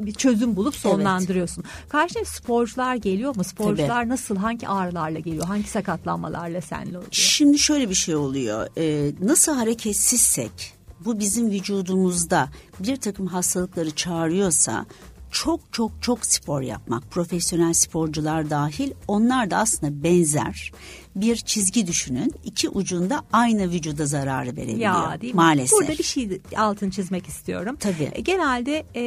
bir 0.00 0.12
çözüm 0.12 0.56
bulup 0.56 0.74
sonlandırıyorsun. 0.74 1.64
Evet. 1.66 1.88
Karşına 1.88 2.24
sporcular 2.24 2.94
geliyor 2.94 3.36
mu? 3.36 3.44
Sporcular 3.44 3.88
Tabii. 3.88 4.08
nasıl, 4.08 4.36
hangi 4.36 4.68
ağrılarla 4.68 5.18
geliyor? 5.18 5.44
Hangi 5.44 5.68
sakatlanmalarla 5.68 6.60
senle 6.60 6.98
oluyor? 6.98 7.08
Şimdi 7.10 7.58
şöyle 7.58 7.88
bir 7.90 7.94
şey 7.94 8.14
oluyor. 8.16 8.68
Ee, 8.78 9.12
nasıl 9.20 9.54
hareketsizsek 9.54 10.74
bu 11.04 11.18
bizim 11.18 11.50
vücudumuzda 11.50 12.48
bir 12.80 12.96
takım 12.96 13.26
hastalıkları 13.26 13.90
çağırıyorsa 13.90 14.86
çok 15.30 15.60
çok 15.72 15.92
çok 16.00 16.26
spor 16.26 16.60
yapmak, 16.60 17.10
profesyonel 17.10 17.72
sporcular 17.72 18.50
dahil 18.50 18.90
onlar 19.08 19.50
da 19.50 19.56
aslında 19.56 20.02
benzer 20.02 20.72
bir 21.16 21.36
çizgi 21.36 21.86
düşünün. 21.86 22.34
İki 22.44 22.68
ucunda 22.68 23.22
aynı 23.32 23.70
vücuda 23.70 24.06
zararı 24.06 24.56
verebiliyor 24.56 24.78
ya, 24.78 25.20
değil 25.20 25.34
mi? 25.34 25.36
maalesef. 25.36 25.78
Burada 25.80 25.98
bir 25.98 26.04
şey 26.04 26.40
altın 26.56 26.90
çizmek 26.90 27.26
istiyorum. 27.26 27.76
Tabii. 27.80 28.10
E, 28.12 28.20
genelde 28.20 28.84
e, 28.96 29.02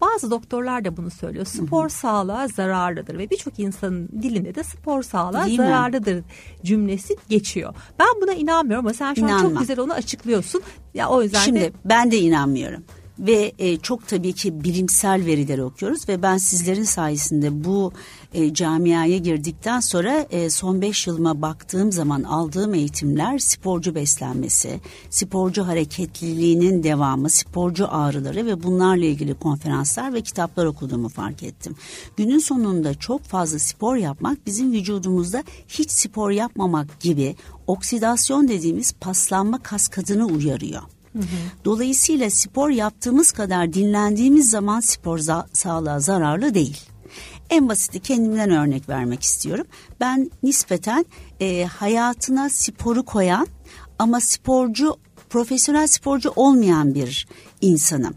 bazı 0.00 0.30
doktorlar 0.30 0.84
da 0.84 0.96
bunu 0.96 1.10
söylüyor. 1.10 1.46
Spor 1.46 1.82
Hı-hı. 1.82 1.90
sağlığa 1.90 2.48
zararlıdır 2.48 3.18
ve 3.18 3.30
birçok 3.30 3.58
insanın 3.58 4.08
dilinde 4.22 4.54
de 4.54 4.62
spor 4.64 5.02
sağlığa 5.02 5.46
değil 5.46 5.56
zararlıdır 5.56 6.14
mi? 6.14 6.24
cümlesi 6.64 7.16
geçiyor. 7.28 7.74
Ben 7.98 8.22
buna 8.22 8.32
inanmıyorum 8.32 8.86
ama 8.86 8.94
sen 8.94 9.14
şu 9.14 9.20
İnanma. 9.20 9.36
an 9.36 9.42
çok 9.42 9.58
güzel 9.58 9.80
onu 9.80 9.92
açıklıyorsun. 9.92 10.62
Ya 10.94 11.08
o 11.08 11.22
yüzden 11.22 11.40
Şimdi 11.44 11.60
de... 11.60 11.72
ben 11.84 12.10
de 12.10 12.18
inanmıyorum 12.18 12.84
ve 13.22 13.52
e, 13.58 13.76
çok 13.76 14.08
tabii 14.08 14.32
ki 14.32 14.64
bilimsel 14.64 15.26
verileri 15.26 15.62
okuyoruz 15.62 16.08
ve 16.08 16.22
ben 16.22 16.36
sizlerin 16.36 16.84
sayesinde 16.84 17.64
bu 17.64 17.92
e, 18.34 18.54
camiaya 18.54 19.18
girdikten 19.18 19.80
sonra 19.80 20.26
e, 20.30 20.50
son 20.50 20.82
beş 20.82 21.06
yılıma 21.06 21.42
baktığım 21.42 21.92
zaman 21.92 22.22
aldığım 22.22 22.74
eğitimler 22.74 23.38
sporcu 23.38 23.94
beslenmesi, 23.94 24.80
sporcu 25.10 25.66
hareketliliğinin 25.66 26.82
devamı, 26.82 27.30
sporcu 27.30 27.88
ağrıları 27.90 28.46
ve 28.46 28.62
bunlarla 28.62 29.04
ilgili 29.04 29.34
konferanslar 29.34 30.14
ve 30.14 30.20
kitaplar 30.20 30.66
okuduğumu 30.66 31.08
fark 31.08 31.42
ettim. 31.42 31.76
Günün 32.16 32.38
sonunda 32.38 32.94
çok 32.94 33.22
fazla 33.22 33.58
spor 33.58 33.96
yapmak 33.96 34.46
bizim 34.46 34.72
vücudumuzda 34.72 35.44
hiç 35.68 35.90
spor 35.90 36.30
yapmamak 36.30 37.00
gibi 37.00 37.36
oksidasyon 37.66 38.48
dediğimiz 38.48 38.92
paslanma 38.92 39.62
kaskadını 39.62 40.26
uyarıyor. 40.26 40.82
Dolayısıyla 41.64 42.30
spor 42.30 42.70
yaptığımız 42.70 43.32
kadar 43.32 43.72
dinlendiğimiz 43.72 44.50
zaman 44.50 44.80
spor 44.80 45.18
za- 45.18 45.46
sağlığa 45.52 46.00
zararlı 46.00 46.54
değil. 46.54 46.80
En 47.50 47.68
basiti 47.68 48.00
kendimden 48.00 48.50
örnek 48.50 48.88
vermek 48.88 49.22
istiyorum. 49.22 49.66
Ben 50.00 50.30
nispeten 50.42 51.04
e, 51.40 51.64
hayatına 51.64 52.48
sporu 52.50 53.02
koyan 53.02 53.46
ama 53.98 54.20
sporcu 54.20 54.96
profesyonel 55.30 55.86
sporcu 55.86 56.32
olmayan 56.36 56.94
bir 56.94 57.26
insanım. 57.60 58.14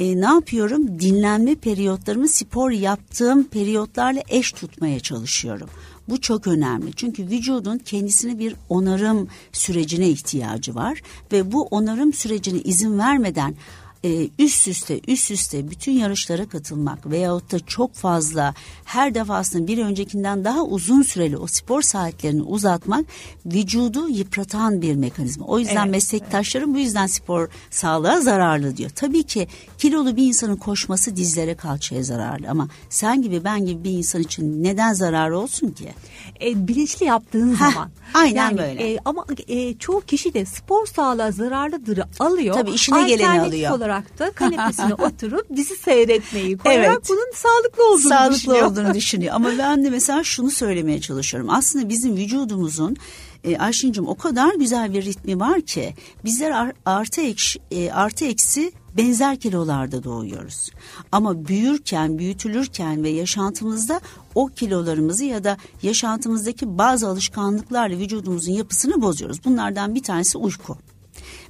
E, 0.00 0.20
ne 0.20 0.26
yapıyorum? 0.26 1.00
Dinlenme 1.00 1.54
periyotlarımı 1.54 2.28
spor 2.28 2.70
yaptığım 2.70 3.44
periyotlarla 3.44 4.22
eş 4.28 4.52
tutmaya 4.52 5.00
çalışıyorum. 5.00 5.68
Bu 6.08 6.20
çok 6.20 6.46
önemli. 6.46 6.92
Çünkü 6.92 7.26
vücudun 7.26 7.78
kendisine 7.78 8.38
bir 8.38 8.54
onarım 8.68 9.28
sürecine 9.52 10.08
ihtiyacı 10.08 10.74
var 10.74 11.02
ve 11.32 11.52
bu 11.52 11.62
onarım 11.62 12.12
sürecine 12.12 12.58
izin 12.58 12.98
vermeden 12.98 13.54
e, 14.04 14.28
üst 14.38 14.68
üste 14.68 15.00
üst 15.06 15.30
üste 15.30 15.70
bütün 15.70 15.92
yarışlara 15.92 16.48
katılmak 16.48 17.10
veyahut 17.10 17.52
da 17.52 17.58
çok 17.58 17.94
fazla 17.94 18.54
her 18.84 19.14
defasında 19.14 19.66
bir 19.66 19.78
öncekinden 19.78 20.44
daha 20.44 20.62
uzun 20.62 21.02
süreli 21.02 21.36
o 21.36 21.46
spor 21.46 21.82
saatlerini 21.82 22.42
uzatmak 22.42 23.06
vücudu 23.46 24.08
yıpratan 24.08 24.82
bir 24.82 24.94
mekanizma. 24.94 25.46
O 25.46 25.58
yüzden 25.58 25.82
evet, 25.82 25.90
meslektaşlarım 25.90 26.70
evet. 26.70 26.76
bu 26.76 26.80
yüzden 26.80 27.06
spor 27.06 27.48
sağlığa 27.70 28.20
zararlı 28.20 28.76
diyor. 28.76 28.90
Tabii 28.90 29.22
ki 29.22 29.48
kilolu 29.78 30.16
bir 30.16 30.26
insanın 30.26 30.56
koşması 30.56 31.16
dizlere 31.16 31.54
kalçaya 31.54 32.02
zararlı 32.02 32.50
ama 32.50 32.68
sen 32.90 33.22
gibi 33.22 33.44
ben 33.44 33.66
gibi 33.66 33.84
bir 33.84 33.90
insan 33.90 34.22
için 34.22 34.64
neden 34.64 34.92
zararı 34.92 35.38
olsun 35.38 35.70
ki? 35.70 35.88
E, 36.42 36.68
bilinçli 36.68 37.06
yaptığın 37.06 37.54
Heh, 37.54 37.58
zaman. 37.58 37.90
Aynen 38.14 38.34
yani, 38.34 38.58
böyle. 38.58 38.92
E, 38.92 38.98
ama 39.04 39.26
e, 39.48 39.74
çoğu 39.74 40.00
kişi 40.00 40.34
de 40.34 40.44
spor 40.44 40.86
sağlığa 40.86 41.32
zararlıdır 41.32 42.00
alıyor. 42.20 42.54
Tabii 42.54 42.70
işine 42.70 43.08
geleni 43.08 43.40
alıyor. 43.40 43.70
Olarak 43.88 44.18
da 44.18 44.30
kanepesine 44.30 44.94
oturup 44.98 45.56
dizi 45.56 45.76
seyretmeyi 45.76 46.58
koyarak 46.58 46.86
evet. 46.86 47.08
bunun 47.08 47.32
sağlıklı 47.34 47.84
olduğunu 47.84 48.08
sağlıklı 48.08 48.34
düşünüyor. 48.34 48.66
olduğunu 48.70 48.94
düşünüyor. 48.94 49.34
Ama 49.34 49.50
ben 49.58 49.84
de 49.84 49.90
mesela 49.90 50.24
şunu 50.24 50.50
söylemeye 50.50 51.00
çalışıyorum. 51.00 51.50
Aslında 51.50 51.88
bizim 51.88 52.16
vücudumuzun 52.16 52.96
e, 53.44 53.58
Ayşin'cim 53.58 54.08
o 54.08 54.14
kadar 54.14 54.54
güzel 54.54 54.92
bir 54.92 55.04
ritmi 55.04 55.40
var 55.40 55.60
ki 55.60 55.94
bizler 56.24 56.72
artı, 56.84 57.20
ekşi, 57.20 57.60
e, 57.70 57.90
artı 57.90 58.24
eksi 58.24 58.72
benzer 58.96 59.40
kilolarda 59.40 60.04
doğuyoruz. 60.04 60.70
Ama 61.12 61.48
büyürken, 61.48 62.18
büyütülürken 62.18 63.02
ve 63.04 63.08
yaşantımızda 63.08 64.00
o 64.34 64.46
kilolarımızı 64.46 65.24
ya 65.24 65.44
da 65.44 65.56
yaşantımızdaki 65.82 66.78
bazı 66.78 67.08
alışkanlıklarla 67.08 67.98
vücudumuzun 67.98 68.52
yapısını 68.52 69.02
bozuyoruz. 69.02 69.44
Bunlardan 69.44 69.94
bir 69.94 70.02
tanesi 70.02 70.38
uyku. 70.38 70.78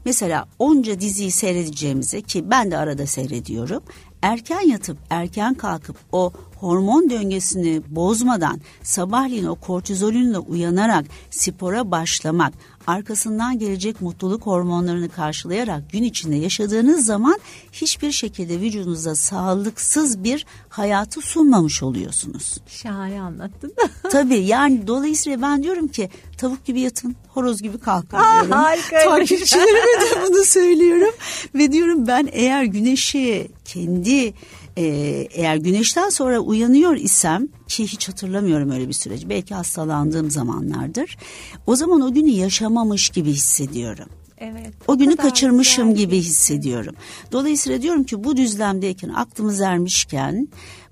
Mesela 0.04 0.48
onca 0.58 1.00
diziyi 1.00 1.30
seyredeceğimize 1.30 2.20
ki 2.20 2.50
ben 2.50 2.70
de 2.70 2.78
arada 2.78 3.06
seyrediyorum. 3.06 3.82
Erken 4.22 4.60
yatıp 4.60 4.98
erken 5.10 5.54
kalkıp 5.54 5.96
o 6.12 6.32
hormon 6.60 7.10
döngesini 7.10 7.82
bozmadan 7.88 8.60
sabahleyin 8.82 9.46
o 9.46 9.54
kortizolünle 9.54 10.38
uyanarak 10.38 11.04
spora 11.30 11.90
başlamak, 11.90 12.54
arkasından 12.86 13.58
gelecek 13.58 14.00
mutluluk 14.00 14.46
hormonlarını 14.46 15.08
karşılayarak 15.08 15.90
gün 15.92 16.02
içinde 16.02 16.36
yaşadığınız 16.36 17.06
zaman 17.06 17.40
hiçbir 17.72 18.12
şekilde 18.12 18.60
vücudunuza 18.60 19.14
sağlıksız 19.14 20.24
bir 20.24 20.46
hayatı 20.68 21.20
sunmamış 21.20 21.82
oluyorsunuz. 21.82 22.58
Şahane 22.66 23.20
anlattın. 23.20 23.74
Tabii 24.10 24.38
yani 24.38 24.86
dolayısıyla 24.86 25.42
ben 25.42 25.62
diyorum 25.62 25.88
ki 25.88 26.10
tavuk 26.38 26.64
gibi 26.64 26.80
yatın, 26.80 27.16
horoz 27.28 27.62
gibi 27.62 27.78
kalkın 27.78 28.16
Aa, 28.16 28.32
diyorum. 28.32 28.50
Harika. 28.50 29.04
Takipçilerime 29.04 30.00
de 30.00 30.28
bunu 30.28 30.44
söylüyorum. 30.44 31.14
Ve 31.54 31.72
diyorum 31.72 32.06
ben 32.06 32.28
eğer 32.32 32.64
güneşi 32.64 33.50
kendi 33.64 34.34
e, 34.78 34.84
eğer 35.30 35.56
güneşten 35.56 36.08
sonra 36.08 36.38
uyanıyor 36.38 36.96
isem 36.96 37.48
ki 37.68 37.84
hiç 37.86 38.08
hatırlamıyorum 38.08 38.70
öyle 38.70 38.88
bir 38.88 38.92
süreci 38.92 39.28
belki 39.28 39.54
hastalandığım 39.54 40.30
zamanlardır 40.30 41.18
o 41.66 41.76
zaman 41.76 42.00
o 42.00 42.14
günü 42.14 42.30
yaşamamış 42.30 43.08
gibi 43.08 43.30
hissediyorum. 43.30 44.08
Evet. 44.40 44.74
O 44.88 44.98
günü 44.98 45.16
kaçırmışım 45.16 45.94
gibi 45.94 46.16
hissediyorum. 46.18 46.94
Dolayısıyla 47.32 47.82
diyorum 47.82 48.04
ki 48.04 48.24
bu 48.24 48.36
düzlemdeyken 48.36 49.08
aklımız 49.08 49.60
ermişken 49.60 50.48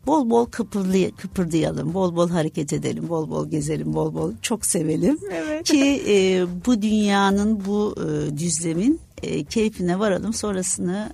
bol 0.06 0.30
bol 0.30 0.46
kıpırday 0.46 1.10
kıpırdayalım, 1.10 1.94
bol 1.94 2.16
bol 2.16 2.30
hareket 2.30 2.72
edelim, 2.72 3.08
bol 3.08 3.30
bol 3.30 3.50
gezelim, 3.50 3.94
bol 3.94 4.14
bol 4.14 4.32
çok 4.42 4.66
sevelim. 4.66 5.18
Evet. 5.32 5.64
Ki 5.64 6.02
e, 6.08 6.46
bu 6.66 6.82
dünyanın 6.82 7.64
bu 7.66 7.94
e, 7.98 8.38
düzlemin 8.38 9.00
e, 9.22 9.44
keyfine 9.44 9.98
varalım 9.98 10.32
sonrasını 10.32 11.12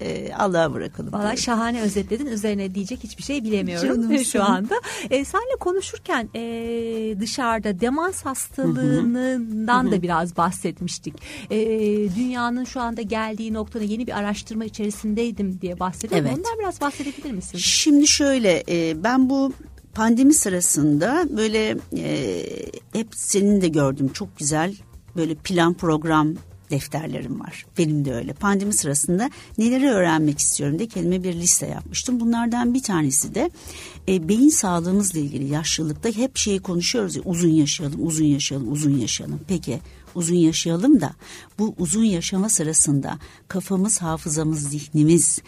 e, 0.00 0.34
Allah'a 0.34 0.72
bırakalım. 0.74 1.12
Valla 1.12 1.22
diyorum. 1.22 1.38
şahane 1.38 1.80
özetledin. 1.80 2.26
Üzerine 2.26 2.74
diyecek 2.74 3.04
hiçbir 3.04 3.22
şey 3.22 3.44
bilemiyorum 3.44 4.18
şu 4.24 4.44
anda. 4.44 4.80
E, 5.10 5.24
senle 5.24 5.56
konuşurken 5.60 6.28
e, 6.34 6.40
dışarıda 7.20 7.80
demans 7.80 8.24
hastalığından 8.24 9.90
da 9.90 10.02
biraz 10.02 10.36
bahsetmiştik. 10.36 11.14
E, 11.50 11.58
dünyanın 12.16 12.64
şu 12.64 12.80
anda 12.80 13.02
geldiği 13.02 13.54
noktada 13.54 13.84
yeni 13.84 14.06
bir 14.06 14.18
araştırma 14.18 14.64
içerisindeydim 14.64 15.60
diye 15.60 15.80
bahsediyorum. 15.80 16.26
Evet. 16.26 16.38
Ondan 16.38 16.58
biraz 16.58 16.80
bahsedebilir 16.80 17.32
misin? 17.32 17.58
Şimdi 17.58 18.06
şöyle 18.06 18.64
e, 18.68 19.04
ben 19.04 19.30
bu 19.30 19.52
pandemi 19.94 20.34
sırasında 20.34 21.24
böyle 21.36 21.76
e, 21.96 22.42
hep 22.92 23.08
senin 23.14 23.60
de 23.60 23.68
gördüm 23.68 24.10
çok 24.12 24.38
güzel 24.38 24.74
böyle 25.16 25.34
plan 25.34 25.74
program 25.74 26.34
defterlerim 26.70 27.40
var. 27.40 27.66
Benim 27.78 28.04
de 28.04 28.14
öyle. 28.14 28.32
Pandemi 28.32 28.72
sırasında 28.72 29.30
neleri 29.58 29.90
öğrenmek 29.90 30.38
istiyorum 30.38 30.78
diye 30.78 30.88
kendime 30.88 31.24
bir 31.24 31.34
liste 31.34 31.66
yapmıştım. 31.66 32.20
Bunlardan 32.20 32.74
bir 32.74 32.82
tanesi 32.82 33.34
de 33.34 33.50
e, 34.08 34.28
beyin 34.28 34.48
sağlığımızla 34.48 35.18
ilgili 35.18 35.52
yaşlılıkta 35.52 36.08
hep 36.08 36.36
şeyi 36.36 36.60
konuşuyoruz 36.60 37.16
ya 37.16 37.22
uzun 37.24 37.48
yaşayalım, 37.50 38.06
uzun 38.06 38.24
yaşayalım, 38.24 38.72
uzun 38.72 38.98
yaşayalım. 38.98 39.40
Peki 39.48 39.80
uzun 40.16 40.36
yaşayalım 40.36 41.00
da 41.00 41.12
bu 41.58 41.74
uzun 41.78 42.04
yaşama 42.04 42.48
sırasında 42.48 43.18
kafamız, 43.48 44.02
hafızamız, 44.02 44.70
zihnimiz, 44.70 45.38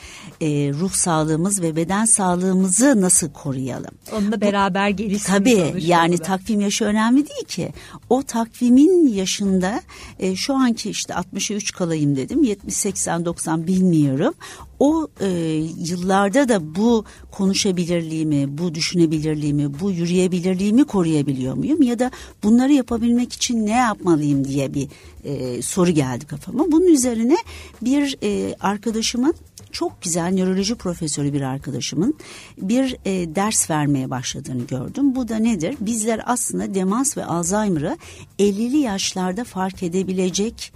e, 0.40 0.46
ruh 0.72 0.92
sağlığımız 0.92 1.62
ve 1.62 1.76
beden 1.76 2.04
sağlığımızı 2.04 3.00
nasıl 3.00 3.30
koruyalım? 3.32 3.94
Onunla 4.12 4.40
beraber 4.40 4.88
gelişsin. 4.88 5.32
Tabii 5.32 5.74
yani 5.78 6.18
takvim 6.18 6.60
yaşı 6.60 6.84
önemli 6.84 7.28
değil 7.28 7.44
ki. 7.48 7.72
O 8.10 8.22
takvimin 8.22 9.08
yaşında 9.08 9.82
e, 10.18 10.36
şu 10.36 10.54
anki 10.54 10.90
işte 10.90 11.14
63 11.14 11.72
kalayım 11.72 12.16
dedim 12.16 12.42
70 12.42 12.74
80 12.74 13.24
90 13.24 13.66
bilmiyorum. 13.66 14.34
O 14.80 15.08
e, 15.20 15.28
yıllarda 15.78 16.48
da 16.48 16.74
bu 16.74 17.04
konuşabilirliğimi, 17.30 18.58
bu 18.58 18.74
düşünebilirliğimi, 18.74 19.80
bu 19.80 19.90
yürüyebilirliğimi 19.90 20.84
koruyabiliyor 20.84 21.54
muyum? 21.54 21.82
Ya 21.82 21.98
da 21.98 22.10
bunları 22.42 22.72
yapabilmek 22.72 23.32
için 23.32 23.66
ne 23.66 23.76
yapmalıyım 23.76 24.44
diye 24.44 24.74
bir 24.74 24.88
e, 25.24 25.62
soru 25.62 25.90
geldi 25.90 26.26
kafama. 26.26 26.72
Bunun 26.72 26.86
üzerine 26.86 27.36
bir 27.82 28.18
e, 28.22 28.54
arkadaşımın 28.60 29.34
çok 29.78 30.02
güzel 30.02 30.32
nöroloji 30.34 30.74
profesörü 30.74 31.32
bir 31.32 31.40
arkadaşımın 31.40 32.14
bir 32.58 32.96
e, 33.04 33.34
ders 33.34 33.70
vermeye 33.70 34.10
başladığını 34.10 34.66
gördüm. 34.66 35.14
Bu 35.14 35.28
da 35.28 35.36
nedir? 35.36 35.76
Bizler 35.80 36.20
aslında 36.26 36.74
demans 36.74 37.16
ve 37.16 37.24
Alzheimer'ı 37.24 37.96
50'li 38.38 38.76
yaşlarda 38.76 39.44
fark 39.44 39.82
edebilecek 39.82 40.72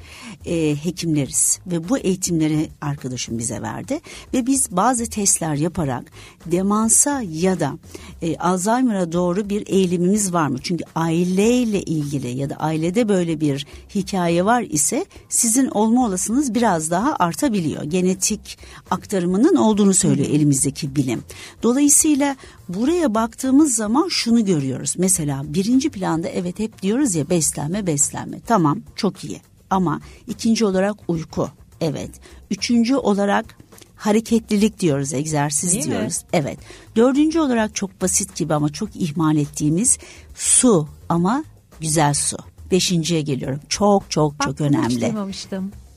e, 0.47 0.77
hekimleriz 0.85 1.61
ve 1.67 1.89
bu 1.89 1.99
eğitimleri 1.99 2.69
arkadaşım 2.81 3.39
bize 3.39 3.63
verdi 3.63 4.01
ve 4.35 4.47
biz 4.47 4.77
bazı 4.77 5.11
testler 5.11 5.55
yaparak 5.55 6.05
demansa 6.47 7.23
ya 7.31 7.61
da 7.61 7.79
e, 8.23 8.37
Alzheimer'a 8.37 9.13
doğru 9.13 9.49
bir 9.49 9.67
eğilimimiz 9.67 10.33
var 10.33 10.49
mı? 10.49 10.59
Çünkü 10.63 10.85
aileyle 10.95 11.83
ilgili 11.83 12.29
ya 12.29 12.51
da 12.51 12.55
ailede 12.55 13.09
böyle 13.09 13.41
bir 13.41 13.67
hikaye 13.95 14.45
var 14.45 14.63
ise 14.63 15.07
sizin 15.29 15.67
olma 15.67 16.07
olasılığınız 16.07 16.55
biraz 16.55 16.91
daha 16.91 17.17
artabiliyor. 17.17 17.83
Genetik 17.83 18.59
aktarımının 18.93 19.57
olduğunu 19.57 19.95
söylüyor 19.95 20.29
elimizdeki 20.29 20.97
bilim. 20.97 21.23
Dolayısıyla 21.63 22.37
buraya 22.69 23.15
baktığımız 23.15 23.75
zaman 23.75 24.09
şunu 24.09 24.45
görüyoruz. 24.45 24.95
Mesela 24.99 25.43
birinci 25.47 25.91
planda 25.91 26.29
evet 26.29 26.59
hep 26.59 26.83
diyoruz 26.83 27.15
ya 27.15 27.31
beslenme 27.31 27.87
beslenme. 27.87 28.41
Tamam 28.47 28.81
çok 28.97 29.25
iyi 29.25 29.41
ama 29.71 30.01
ikinci 30.29 30.65
olarak 30.65 30.97
uyku. 31.09 31.49
Evet. 31.81 32.11
Üçüncü 32.51 32.97
olarak 32.97 33.57
hareketlilik 33.97 34.81
diyoruz, 34.81 35.13
egzersiz 35.13 35.73
Değil 35.73 35.85
diyoruz. 35.85 36.23
Mi? 36.23 36.29
Evet. 36.33 36.59
Dördüncü 36.97 37.41
olarak 37.41 37.75
çok 37.75 38.03
basit 38.03 38.37
gibi 38.37 38.55
ama 38.55 38.73
çok 38.73 38.97
ihmal 38.97 39.37
ettiğimiz 39.37 39.99
su 40.35 40.89
ama 41.09 41.45
güzel 41.81 42.15
su. 42.15 42.37
Beşinciye 42.71 43.21
geliyorum. 43.21 43.61
Çok 43.69 44.11
çok 44.11 44.39
Bak, 44.39 44.47
çok 44.47 44.61
önemli. 44.61 45.15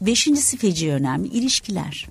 Beşincisi 0.02 0.58
feci 0.58 0.92
önemli. 0.92 1.28
İlişkiler. 1.28 2.08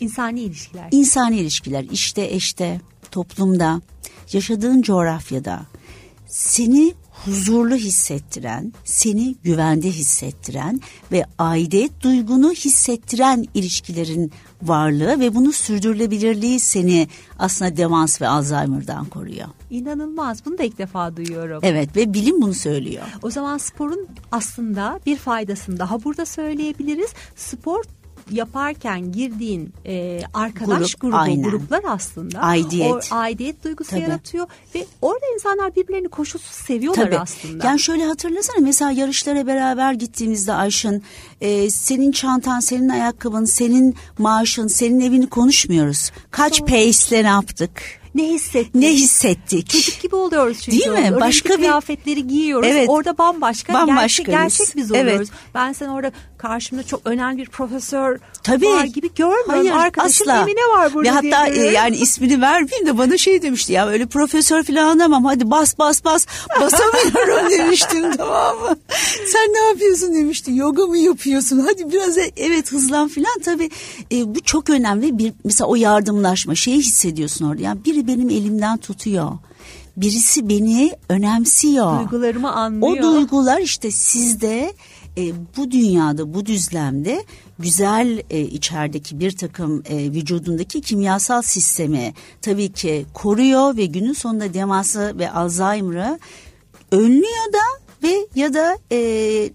İnsani 0.00 0.40
ilişkiler. 0.40 0.88
İnsani 0.90 1.36
ilişkiler 1.36 1.84
işte 1.92 2.24
eşte, 2.24 2.80
toplumda, 3.10 3.80
yaşadığın 4.32 4.82
coğrafyada 4.82 5.66
seni 6.26 6.94
huzurlu 7.24 7.74
hissettiren, 7.74 8.72
seni 8.84 9.34
güvende 9.44 9.90
hissettiren 9.90 10.80
ve 11.12 11.24
aidiyet 11.38 12.02
duygunu 12.02 12.52
hissettiren 12.52 13.44
ilişkilerin 13.54 14.32
varlığı 14.62 15.20
ve 15.20 15.34
bunu 15.34 15.52
sürdürülebilirliği 15.52 16.60
seni 16.60 17.08
aslında 17.38 17.76
demans 17.76 18.20
ve 18.20 18.28
Alzheimer'dan 18.28 19.04
koruyor. 19.04 19.48
İnanılmaz. 19.70 20.46
Bunu 20.46 20.58
da 20.58 20.62
ilk 20.62 20.78
defa 20.78 21.16
duyuyorum. 21.16 21.60
Evet 21.62 21.96
ve 21.96 22.14
bilim 22.14 22.42
bunu 22.42 22.54
söylüyor. 22.54 23.04
O 23.22 23.30
zaman 23.30 23.58
sporun 23.58 24.08
aslında 24.32 25.00
bir 25.06 25.16
faydasını 25.16 25.78
daha 25.78 26.04
burada 26.04 26.26
söyleyebiliriz. 26.26 27.10
Spor 27.36 27.84
yaparken 28.30 29.12
girdiğin 29.12 29.72
e, 29.86 30.20
arkadaş 30.34 30.94
Grup, 30.94 31.00
grubu 31.00 31.16
aynen. 31.16 31.42
gruplar 31.42 31.80
aslında 31.86 32.38
Aidiyet. 32.40 32.92
o 32.92 33.00
aidiyet 33.16 33.64
duygusu 33.64 33.90
Tabii. 33.90 34.00
yaratıyor 34.00 34.46
ve 34.74 34.86
orada 35.02 35.26
insanlar 35.34 35.76
birbirlerini 35.76 36.08
koşulsuz 36.08 36.50
seviyorlar 36.66 37.04
Tabii. 37.04 37.18
aslında. 37.18 37.66
Yani 37.66 37.80
şöyle 37.80 38.04
hatırlasana 38.04 38.56
mesela 38.60 38.90
yarışlara 38.90 39.46
beraber 39.46 39.92
gittiğimizde 39.92 40.52
Ayşın 40.52 41.02
e, 41.40 41.70
senin 41.70 42.12
çantan, 42.12 42.60
senin 42.60 42.88
ayakkabın, 42.88 43.44
senin 43.44 43.94
maaşın, 44.18 44.66
senin 44.66 45.00
evini 45.00 45.26
konuşmuyoruz. 45.26 46.10
Kaç 46.30 46.60
Doğru. 46.60 46.66
pace'le 46.66 47.22
ne 47.22 47.28
yaptık? 47.28 47.82
ne 48.14 48.28
hissettik? 48.28 48.74
Ne 48.74 48.92
hissettik? 48.92 49.70
Çocuk 49.70 50.02
gibi 50.02 50.16
oluyoruz 50.16 50.60
çünkü. 50.60 50.78
Değil 50.78 50.90
mi? 50.90 51.06
orada. 51.08 51.20
Başka 51.20 51.48
bir- 51.48 51.54
kıyafetleri 51.56 52.26
giyiyoruz. 52.26 52.68
Evet. 52.70 52.88
Orada 52.88 53.18
bambaşka. 53.18 53.74
Bambaşkayız. 53.74 54.30
Gerçek, 54.30 54.58
gerçek 54.58 54.76
biz 54.76 54.90
Evet. 54.92 55.02
oluyoruz. 55.04 55.28
Ben 55.54 55.72
sen 55.72 55.88
orada 55.88 56.12
karşımda 56.46 56.82
çok 56.82 57.00
önemli 57.04 57.38
bir 57.38 57.48
profesör 57.48 58.18
Tabii. 58.42 58.66
var 58.66 58.84
gibi 58.84 59.14
görmüyorum. 59.14 59.48
Hayır 59.48 59.72
Arkadaşım 59.72 60.30
asla. 60.30 60.42
Emine 60.42 60.60
var 60.76 60.94
burada 60.94 61.08
Ve 61.08 61.12
hatta 61.12 61.54
diye 61.54 61.66
e, 61.66 61.72
yani 61.72 61.96
ismini 61.96 62.40
vermeyeyim 62.40 62.86
de 62.86 62.98
bana 62.98 63.16
şey 63.18 63.42
demişti 63.42 63.72
ya 63.72 63.88
öyle 63.88 64.06
profesör 64.06 64.62
falan 64.62 64.88
anlamam 64.88 65.24
hadi 65.24 65.50
bas 65.50 65.78
bas 65.78 66.04
bas 66.04 66.26
basamıyorum 66.60 67.50
demiştim 67.50 68.16
tamam 68.16 68.56
mı? 68.58 68.76
Sen 69.26 69.52
ne 69.52 69.68
yapıyorsun 69.68 70.14
demişti 70.14 70.52
yoga 70.54 70.86
mı 70.86 70.98
yapıyorsun 70.98 71.58
hadi 71.58 71.92
biraz 71.92 72.18
e- 72.18 72.30
evet 72.36 72.72
hızlan 72.72 73.08
falan 73.08 73.40
tabii 73.44 73.70
e, 74.12 74.34
bu 74.34 74.40
çok 74.40 74.70
önemli 74.70 75.18
bir 75.18 75.32
mesela 75.44 75.68
o 75.68 75.74
yardımlaşma 75.74 76.54
şeyi 76.54 76.78
hissediyorsun 76.78 77.50
orada 77.50 77.62
yani 77.62 77.84
biri 77.84 78.06
benim 78.06 78.30
elimden 78.30 78.76
tutuyor. 78.78 79.32
Birisi 79.96 80.48
beni 80.48 80.92
önemsiyor. 81.08 81.98
Duygularımı 81.98 82.52
anlıyor. 82.52 82.98
O 82.98 83.02
duygular 83.02 83.60
işte 83.60 83.90
sizde 83.90 84.74
e, 85.18 85.32
bu 85.56 85.70
dünyada 85.70 86.34
bu 86.34 86.46
düzlemde 86.46 87.24
güzel 87.58 88.22
e, 88.30 88.40
içerideki 88.40 89.20
bir 89.20 89.36
takım 89.36 89.82
e, 89.88 89.96
vücudundaki 89.96 90.80
kimyasal 90.80 91.42
sistemi 91.42 92.14
tabii 92.42 92.72
ki 92.72 93.06
koruyor 93.14 93.76
ve 93.76 93.86
günün 93.86 94.12
sonunda 94.12 94.54
demansı 94.54 95.18
ve 95.18 95.30
Alzheimer'ı 95.30 96.18
önlüyor 96.90 97.52
da 97.52 97.84
ve 98.02 98.26
ya 98.34 98.54
da 98.54 98.78
e, 98.92 98.98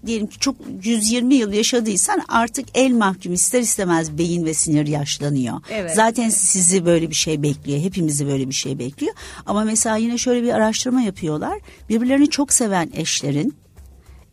diyelim 0.06 0.26
ki 0.26 0.38
çok 0.38 0.56
120 0.82 1.34
yıl 1.34 1.52
yaşadıysan 1.52 2.22
artık 2.28 2.66
el 2.74 2.92
mahkum 2.92 3.32
ister 3.32 3.60
istemez 3.60 4.18
beyin 4.18 4.44
ve 4.44 4.54
sinir 4.54 4.86
yaşlanıyor. 4.86 5.60
Evet. 5.70 5.94
Zaten 5.94 6.28
sizi 6.28 6.86
böyle 6.86 7.10
bir 7.10 7.14
şey 7.14 7.42
bekliyor. 7.42 7.80
Hepimizi 7.80 8.26
böyle 8.26 8.48
bir 8.48 8.54
şey 8.54 8.78
bekliyor. 8.78 9.14
Ama 9.46 9.64
mesela 9.64 9.96
yine 9.96 10.18
şöyle 10.18 10.42
bir 10.42 10.52
araştırma 10.52 11.02
yapıyorlar. 11.02 11.58
Birbirlerini 11.88 12.30
çok 12.30 12.52
seven 12.52 12.90
eşlerin 12.94 13.54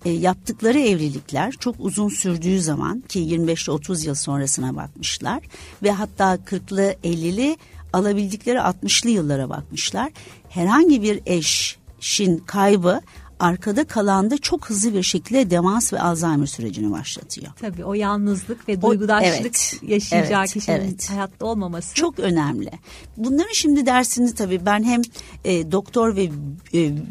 e, 0.06 0.10
yaptıkları 0.10 0.80
evlilikler 0.80 1.52
çok 1.52 1.76
uzun 1.80 2.10
sürdüğü 2.10 2.62
zaman 2.62 3.04
ki 3.10 3.20
25 3.20 3.64
ile 3.64 3.72
30 3.72 4.06
yıl 4.06 4.16
sonrasına 4.16 4.76
bakmışlar 4.76 5.44
ve 5.84 5.92
hatta 5.92 6.36
40'lı 6.36 6.96
50'li 7.04 7.58
alabildikleri 7.94 8.58
60'lı 8.58 9.10
yıllara 9.10 9.50
bakmışlar. 9.50 10.12
Herhangi 10.50 11.02
bir 11.02 11.22
eşin 11.26 12.38
kaybı 12.38 13.02
arkada 13.40 13.84
kalanda 13.84 14.38
çok 14.38 14.70
hızlı 14.70 14.94
bir 14.94 15.04
şekilde 15.04 15.50
demans 15.50 15.94
ve 15.94 16.00
Alzheimer 16.00 16.46
sürecini 16.46 16.92
başlatıyor. 16.92 17.52
Tabii 17.60 17.86
o 17.86 17.94
yalnızlık 17.94 18.70
ve 18.70 18.78
O- 18.82 18.92
duygudaşlık 18.92 19.42
evet, 19.42 19.80
yaşayacağı 19.82 20.42
evet, 20.42 20.54
kişinin 20.54 20.76
evet. 20.78 21.10
hayatta 21.10 21.46
olmaması. 21.46 21.96
Çok 21.96 22.20
önemli. 22.20 22.72
Bunların 23.18 23.54
şimdi 23.54 23.86
dersini 23.86 24.34
tabii 24.34 24.66
ben 24.66 24.84
hem 24.84 25.02
e, 25.46 25.72
doktor 25.72 26.16
ve 26.16 26.24
e, 26.24 26.32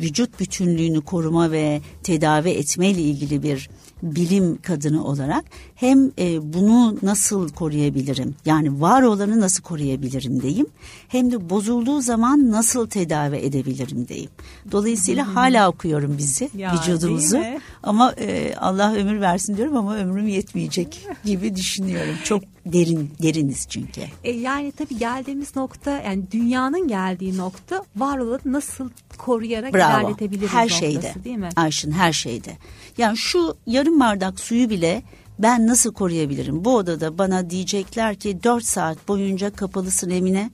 vücut 0.00 0.40
bütünlüğünü 0.40 1.00
koruma 1.00 1.50
ve 1.50 1.80
tedavi 2.02 2.50
etme 2.50 2.90
ile 2.90 3.00
ilgili 3.02 3.42
bir 3.42 3.70
bilim 4.02 4.58
kadını 4.62 5.04
olarak 5.04 5.44
hem 5.74 6.10
e, 6.18 6.52
bunu 6.52 6.96
nasıl 7.02 7.48
koruyabilirim 7.48 8.34
yani 8.44 8.80
var 8.80 9.02
olanı 9.02 9.40
nasıl 9.40 9.62
koruyabilirim 9.62 10.42
diyeyim 10.42 10.66
hem 11.08 11.32
de 11.32 11.50
bozulduğu 11.50 12.00
zaman 12.00 12.50
nasıl 12.50 12.86
tedavi 12.86 13.36
edebilirim 13.36 14.08
diyeyim. 14.08 14.30
Dolayısıyla 14.72 15.34
hala 15.34 15.68
okuyorum 15.68 16.18
bizi 16.18 16.50
Ya, 16.56 16.74
vücudumuzu? 16.74 17.38
Ama 17.86 18.12
e, 18.18 18.54
Allah 18.56 18.94
ömür 18.94 19.20
versin 19.20 19.56
diyorum 19.56 19.76
ama 19.76 19.96
ömrüm 19.96 20.28
yetmeyecek 20.28 21.06
gibi 21.24 21.56
düşünüyorum. 21.56 22.14
Çok 22.24 22.42
derin 22.66 23.10
deriniz 23.22 23.66
çünkü. 23.68 24.00
E, 24.24 24.32
yani 24.32 24.72
tabii 24.72 24.98
geldiğimiz 24.98 25.56
nokta 25.56 25.90
yani 25.90 26.22
dünyanın 26.32 26.88
geldiği 26.88 27.36
nokta 27.36 27.84
var 27.96 28.18
olanı 28.18 28.40
nasıl 28.44 28.90
koruyarak 29.18 29.74
Bravo. 29.74 30.00
ilerletebiliriz 30.00 30.48
Her 30.52 30.62
noktası 30.62 30.78
şeyde. 30.80 31.14
değil 31.24 31.36
mi? 31.36 31.48
Ayşın 31.56 31.92
her 31.92 32.12
şeyde. 32.12 32.56
Yani 32.98 33.16
şu 33.16 33.56
yarım 33.66 34.00
bardak 34.00 34.40
suyu 34.40 34.70
bile 34.70 35.02
ben 35.38 35.66
nasıl 35.66 35.92
koruyabilirim? 35.92 36.64
Bu 36.64 36.76
odada 36.76 37.18
bana 37.18 37.50
diyecekler 37.50 38.14
ki 38.16 38.42
4 38.42 38.64
saat 38.64 39.08
boyunca 39.08 39.50
kapalısın 39.50 40.10
Emine 40.10 40.50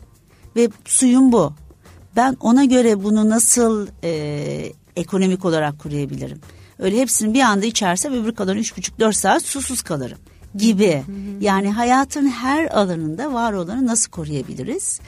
ve 0.57 0.69
suyun 0.85 1.33
bu. 1.33 1.53
Ben 2.17 2.37
ona 2.41 2.65
göre 2.65 3.05
bunu 3.05 3.29
nasıl 3.29 3.87
e, 4.05 4.73
ekonomik 4.97 5.45
olarak 5.45 5.79
koruyabilirim? 5.79 6.41
Öyle 6.79 7.01
hepsini 7.01 7.35
bir 7.35 7.41
anda 7.41 7.67
içersem 7.67 8.15
öbür 8.15 8.35
kalan 8.35 8.57
üç 8.57 8.77
buçuk 8.77 8.99
dört 9.01 9.17
saat 9.17 9.43
susuz 9.43 9.83
kalırım 9.83 10.19
gibi. 10.55 11.03
Yani 11.41 11.71
hayatın 11.71 12.29
her 12.29 12.67
alanında 12.67 13.33
var 13.33 13.53
olanı 13.53 13.87
nasıl 13.87 14.11
koruyabiliriz? 14.11 15.01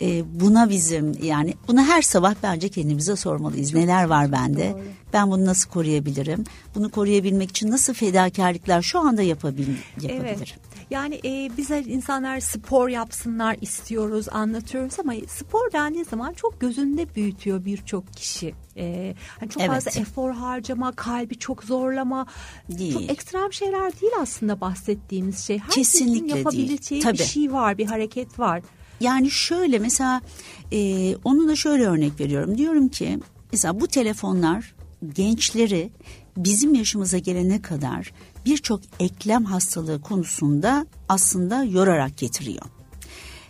Ee, 0.00 0.22
buna 0.40 0.70
bizim 0.70 1.22
yani 1.22 1.54
bunu 1.68 1.82
her 1.84 2.02
sabah 2.02 2.34
bence 2.42 2.68
kendimize 2.68 3.16
sormalıyız. 3.16 3.74
Neler 3.74 4.04
var 4.04 4.32
bende? 4.32 4.74
Ben 5.12 5.30
bunu 5.30 5.46
nasıl 5.46 5.70
koruyabilirim? 5.70 6.44
Bunu 6.74 6.90
koruyabilmek 6.90 7.50
için 7.50 7.70
nasıl 7.70 7.94
fedakarlıklar 7.94 8.82
şu 8.82 8.98
anda 8.98 9.22
yapabil 9.22 9.66
yapabilirim? 10.00 10.24
Evet. 10.24 10.54
Yani 10.92 11.20
e, 11.24 11.50
bize 11.56 11.80
insanlar 11.80 12.40
spor 12.40 12.88
yapsınlar 12.88 13.56
istiyoruz, 13.60 14.26
anlatıyoruz 14.32 15.00
ama 15.00 15.12
spor 15.28 15.72
dendiği 15.72 16.04
zaman 16.04 16.32
çok 16.32 16.60
gözünde 16.60 17.14
büyütüyor 17.14 17.64
birçok 17.64 18.12
kişi. 18.14 18.54
E, 18.76 19.14
hani 19.40 19.50
çok 19.50 19.62
Evet. 19.62 19.72
fazla 19.72 20.00
efor 20.00 20.30
harcama, 20.30 20.92
kalbi 20.92 21.38
çok 21.38 21.64
zorlama. 21.64 22.26
Değil. 22.68 22.92
Çok 22.92 23.10
ekstrem 23.10 23.52
şeyler 23.52 24.00
değil 24.00 24.12
aslında 24.20 24.60
bahsettiğimiz 24.60 25.38
şey. 25.38 25.58
Herkesin 25.58 25.80
Kesinlikle 25.80 26.34
değil. 26.34 26.36
yapabileceği 26.36 27.00
bir 27.00 27.04
Tabii. 27.04 27.18
şey 27.18 27.52
var, 27.52 27.78
bir 27.78 27.86
hareket 27.86 28.38
var. 28.38 28.62
Yani 29.00 29.30
şöyle 29.30 29.78
mesela 29.78 30.20
e, 30.72 31.14
onu 31.16 31.48
da 31.48 31.56
şöyle 31.56 31.86
örnek 31.86 32.20
veriyorum. 32.20 32.58
Diyorum 32.58 32.88
ki 32.88 33.18
mesela 33.52 33.80
bu 33.80 33.88
telefonlar 33.88 34.74
gençleri 35.14 35.90
bizim 36.36 36.74
yaşımıza 36.74 37.18
gelene 37.18 37.62
kadar 37.62 38.12
birçok 38.46 38.80
eklem 39.00 39.44
hastalığı 39.44 40.00
konusunda 40.00 40.86
aslında 41.08 41.64
yorarak 41.64 42.18
getiriyor. 42.18 42.62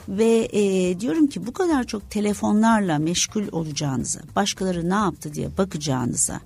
Ve 0.08 0.48
e, 0.52 1.00
diyorum 1.00 1.26
ki 1.26 1.46
bu 1.46 1.52
kadar 1.52 1.84
çok 1.84 2.10
telefonlarla 2.10 2.98
meşgul 2.98 3.44
olacağınıza, 3.52 4.20
başkaları 4.36 4.90
ne 4.90 4.94
yaptı 4.94 5.34
diye 5.34 5.48
bakacağınıza 5.58 6.40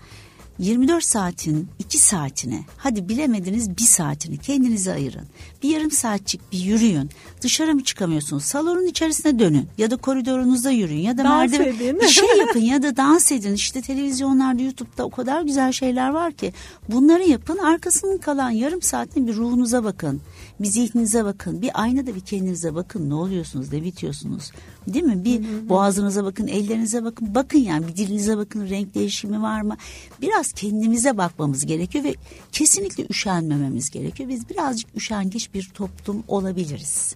24 0.59 1.05
saatin 1.05 1.69
2 1.79 1.99
saatine 1.99 2.65
hadi 2.77 3.09
bilemediniz 3.09 3.71
bir 3.77 3.83
saatini 3.83 4.39
kendinize 4.39 4.93
ayırın. 4.93 5.27
Bir 5.63 5.69
yarım 5.69 5.91
saatçik 5.91 6.53
bir 6.53 6.59
yürüyün. 6.59 7.11
Dışarı 7.43 7.75
mı 7.75 7.85
çıkamıyorsunuz? 7.85 8.45
Salonun 8.45 8.87
içerisine 8.87 9.39
dönün 9.39 9.69
ya 9.79 9.91
da 9.91 9.97
koridorunuzda 9.97 10.71
yürüyün 10.71 11.01
ya 11.01 11.19
da 11.19 11.25
Dans 11.25 11.51
merdiven 11.53 11.75
edin. 11.75 12.01
bir 12.01 12.09
şey 12.09 12.29
yapın 12.39 12.61
ya 12.61 12.83
da 12.83 12.97
dans 12.97 13.33
edin. 13.33 13.55
İşte 13.55 13.81
televizyonlarda 13.83 14.63
YouTube'da 14.63 15.05
o 15.05 15.11
kadar 15.11 15.43
güzel 15.43 15.73
şeyler 15.73 16.09
var 16.11 16.33
ki 16.33 16.53
bunları 16.89 17.23
yapın. 17.29 17.59
Arkasının 17.59 18.19
kalan 18.19 18.51
yarım 18.51 18.83
saatini 18.83 19.27
bir 19.29 19.35
ruhunuza 19.37 19.85
bakın. 19.85 20.21
Bir 20.61 20.67
zihninize 20.67 21.25
bakın. 21.25 21.63
Bir 21.63 21.71
aynada 21.75 22.15
bir 22.15 22.21
kendinize 22.21 22.75
bakın. 22.75 23.11
Ne 23.11 23.15
oluyorsunuz? 23.15 23.73
Ne 23.73 23.83
bitiyorsunuz? 23.83 24.53
Değil 24.87 25.05
mi? 25.05 25.25
Bir 25.25 25.69
boğazınıza 25.69 26.25
bakın, 26.25 26.47
ellerinize 26.47 27.05
bakın. 27.05 27.35
Bakın 27.35 27.59
yani 27.59 27.89
bir 27.89 27.97
dilinize 27.97 28.37
bakın. 28.37 28.69
Renk 28.69 28.95
değişimi 28.95 29.43
var 29.43 29.61
mı? 29.61 29.77
Biraz 30.23 30.53
kendimize 30.53 31.19
bakmamız 31.19 31.67
gerekiyor 31.67 32.05
ve 32.05 32.15
kesinlikle 32.53 33.07
üşenmememiz 33.11 33.91
gerekiyor. 33.91 34.29
Biz 34.29 34.49
birazcık 34.49 34.97
üşengeç 34.97 35.55
bir 35.55 35.71
toplum 35.75 36.25
olabiliriz. 36.29 37.15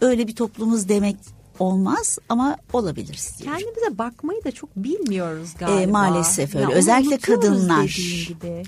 Öyle 0.00 0.28
bir 0.28 0.34
toplumuz 0.34 0.88
demek 0.88 1.16
olmaz 1.58 2.18
ama 2.28 2.56
olabiliriz 2.72 3.34
diyorum. 3.38 3.58
Kendimize 3.58 3.98
bakmayı 3.98 4.44
da 4.44 4.52
çok 4.52 4.76
bilmiyoruz 4.76 5.54
galiba. 5.58 5.80
E, 5.80 5.86
maalesef 5.86 6.54
öyle. 6.54 6.64
Ya 6.64 6.76
özellikle 6.78 7.18
kadınlar. 7.18 8.00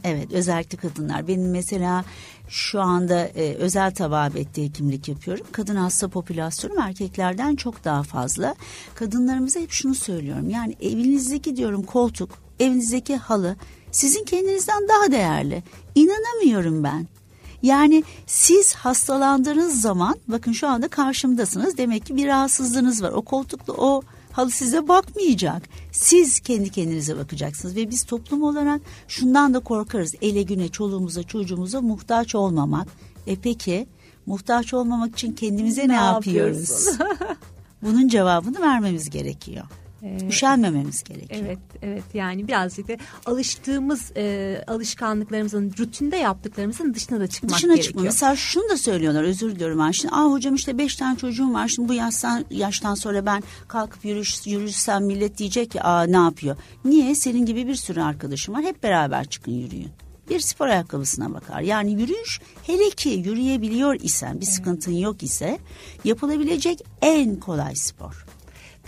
Evet, 0.05 0.33
özellikle 0.33 0.79
kadınlar. 0.79 1.29
Benim 1.29 1.51
mesela 1.51 2.05
şu 2.49 2.81
anda 2.81 3.25
e, 3.25 3.55
özel 3.55 3.95
tababette 3.95 4.65
hekimlik 4.65 5.09
yapıyorum. 5.09 5.47
Kadın 5.53 5.77
hasta 5.77 6.09
popülasyonum 6.09 6.79
erkeklerden 6.79 7.57
çok 7.57 7.85
daha 7.85 8.03
fazla. 8.03 8.55
Kadınlarımıza 8.95 9.61
hep 9.61 9.71
şunu 9.71 9.95
söylüyorum. 9.95 10.51
Yani 10.51 10.77
evinizdeki 10.81 11.57
diyorum 11.57 11.83
koltuk, 11.83 12.31
evinizdeki 12.61 13.17
halı 13.17 13.57
sizin 13.93 14.25
kendinizden 14.25 14.89
daha 14.89 15.13
değerli. 15.13 15.63
İnanamıyorum 15.95 16.85
ben. 16.85 17.07
Yani 17.63 18.05
siz 18.27 18.75
hastalandığınız 18.75 19.81
zaman 19.81 20.17
bakın 20.29 20.53
şu 20.53 20.69
anda 20.69 20.89
karşımdasınız. 20.89 21.79
Demek 21.79 22.07
ki 22.07 22.17
bir 22.17 22.27
rahatsızlığınız 22.27 23.03
var. 23.03 23.13
O 23.13 23.23
koltukla 23.23 23.73
o 23.73 24.03
halı 24.33 24.51
size 24.51 24.89
bakmayacak. 24.89 25.63
Siz 25.93 26.41
kendi 26.41 26.71
kendinize 26.71 27.17
bakacaksınız 27.17 27.77
ve 27.77 27.91
biz 27.91 28.05
toplum 28.05 28.43
olarak 28.43 28.81
şundan 29.09 29.55
da 29.55 29.61
korkarız. 29.61 30.15
Ele 30.23 30.43
güne, 30.43 30.69
çoluğumuza, 30.69 31.23
çocuğumuza 31.23 31.81
muhtaç 31.81 32.35
olmamak. 32.35 32.89
E 33.27 33.37
peki 33.37 33.87
muhtaç 34.27 34.75
olmamak 34.75 35.13
için 35.13 35.33
kendimize 35.33 35.83
ne, 35.83 35.89
Ne 35.89 35.95
yapıyoruz? 35.95 36.89
Bunun 37.83 38.09
cevabını 38.09 38.61
vermemiz 38.61 39.11
gerekiyor. 39.11 39.65
Üşenmememiz 40.29 41.05
gerekiyor. 41.05 41.41
Evet, 41.45 41.59
evet 41.83 42.03
yani 42.15 42.49
birazcık 42.49 42.89
da 42.89 42.97
alıştığımız 43.27 44.13
e, 44.17 44.65
alışkanlıklarımızın, 44.67 45.73
rutinde 45.79 46.17
yaptıklarımızın 46.17 46.95
dışına 46.95 47.21
da 47.21 47.27
çıkmak 47.27 47.57
Dışına 47.57 47.73
gerekiyor. 47.73 47.85
çıkma. 47.89 48.03
Mesela 48.03 48.37
şunu 48.37 48.69
da 48.71 48.77
söylüyorlar 48.77 49.23
özür 49.23 49.55
diliyorum 49.55 49.79
ben. 49.79 49.91
Şimdi 49.91 50.15
Aa 50.15 50.31
hocam 50.31 50.55
işte 50.55 50.79
beş 50.79 50.97
tane 50.97 51.19
çocuğum 51.19 51.55
var. 51.55 51.69
Şimdi 51.69 51.89
bu 51.89 51.95
yaştan, 51.95 52.45
yaştan 52.51 52.95
sonra 52.95 53.27
ben 53.27 53.43
kalkıp 53.69 54.05
yürüyüş, 54.05 54.47
yürüyüşsem 54.47 55.05
millet 55.05 55.39
diyecek 55.39 55.71
ki 55.71 55.83
aa 55.83 56.03
ne 56.03 56.17
yapıyor? 56.17 56.57
Niye? 56.85 57.15
Senin 57.15 57.47
gibi 57.47 57.67
bir 57.67 57.75
sürü 57.75 58.01
arkadaşım 58.01 58.55
var. 58.55 58.63
Hep 58.63 58.83
beraber 58.83 59.25
çıkın 59.25 59.53
yürüyün. 59.53 59.91
Bir 60.31 60.41
spor 60.41 60.67
ayakkabısına 60.67 61.35
bakar. 61.35 61.61
Yani 61.61 61.93
yürüyüş 61.93 62.41
hele 62.63 62.91
ki 62.91 63.09
yürüyebiliyor 63.09 63.95
isen 64.01 64.41
bir 64.41 64.47
sıkıntın 64.47 64.93
yok 64.93 65.23
ise 65.23 65.59
yapılabilecek 66.05 66.83
en 67.03 67.37
kolay 67.37 67.75
spor. 67.75 68.27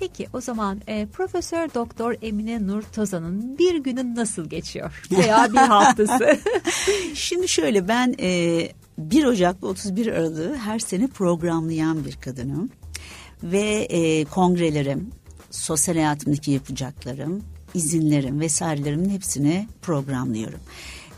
Peki 0.01 0.27
o 0.33 0.41
zaman 0.41 0.81
e, 0.87 1.07
Profesör 1.07 1.75
Doktor 1.75 2.15
Emine 2.23 2.67
Nur 2.67 2.83
Tozan'ın 2.83 3.59
bir 3.59 3.77
günü 3.77 4.15
nasıl 4.15 4.51
geçiyor? 4.51 5.03
Veya 5.11 5.53
bir 5.53 5.59
haftası. 5.59 6.39
Şimdi 7.15 7.49
şöyle 7.49 7.89
ben 7.89 8.15
e, 8.21 8.69
1 8.99 9.25
Ocak 9.25 9.63
ve 9.63 9.67
31 9.67 10.07
Aralık'ı 10.07 10.57
her 10.57 10.79
sene 10.79 11.07
programlayan 11.07 12.05
bir 12.05 12.17
kadınım. 12.17 12.71
Ve 13.43 13.87
e, 13.91 14.25
kongrelerim, 14.25 15.11
sosyal 15.51 15.95
hayatımdaki 15.95 16.51
yapacaklarım, 16.51 17.43
izinlerim 17.75 18.41
vesairelerimin 18.41 19.11
hepsini 19.11 19.69
programlıyorum. 19.83 20.61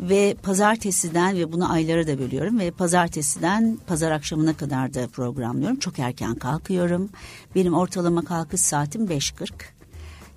Ve 0.01 0.37
pazartesiden 0.43 1.37
ve 1.37 1.53
bunu 1.53 1.73
aylara 1.73 2.07
da 2.07 2.19
bölüyorum 2.19 2.59
ve 2.59 2.71
pazartesiden 2.71 3.79
pazar 3.87 4.11
akşamına 4.11 4.57
kadar 4.57 4.95
da 4.95 5.09
programlıyorum. 5.09 5.79
Çok 5.79 5.99
erken 5.99 6.35
kalkıyorum. 6.35 7.11
Benim 7.55 7.75
ortalama 7.75 8.25
kalkış 8.25 8.61
saatim 8.61 9.07
5.40. 9.07 9.53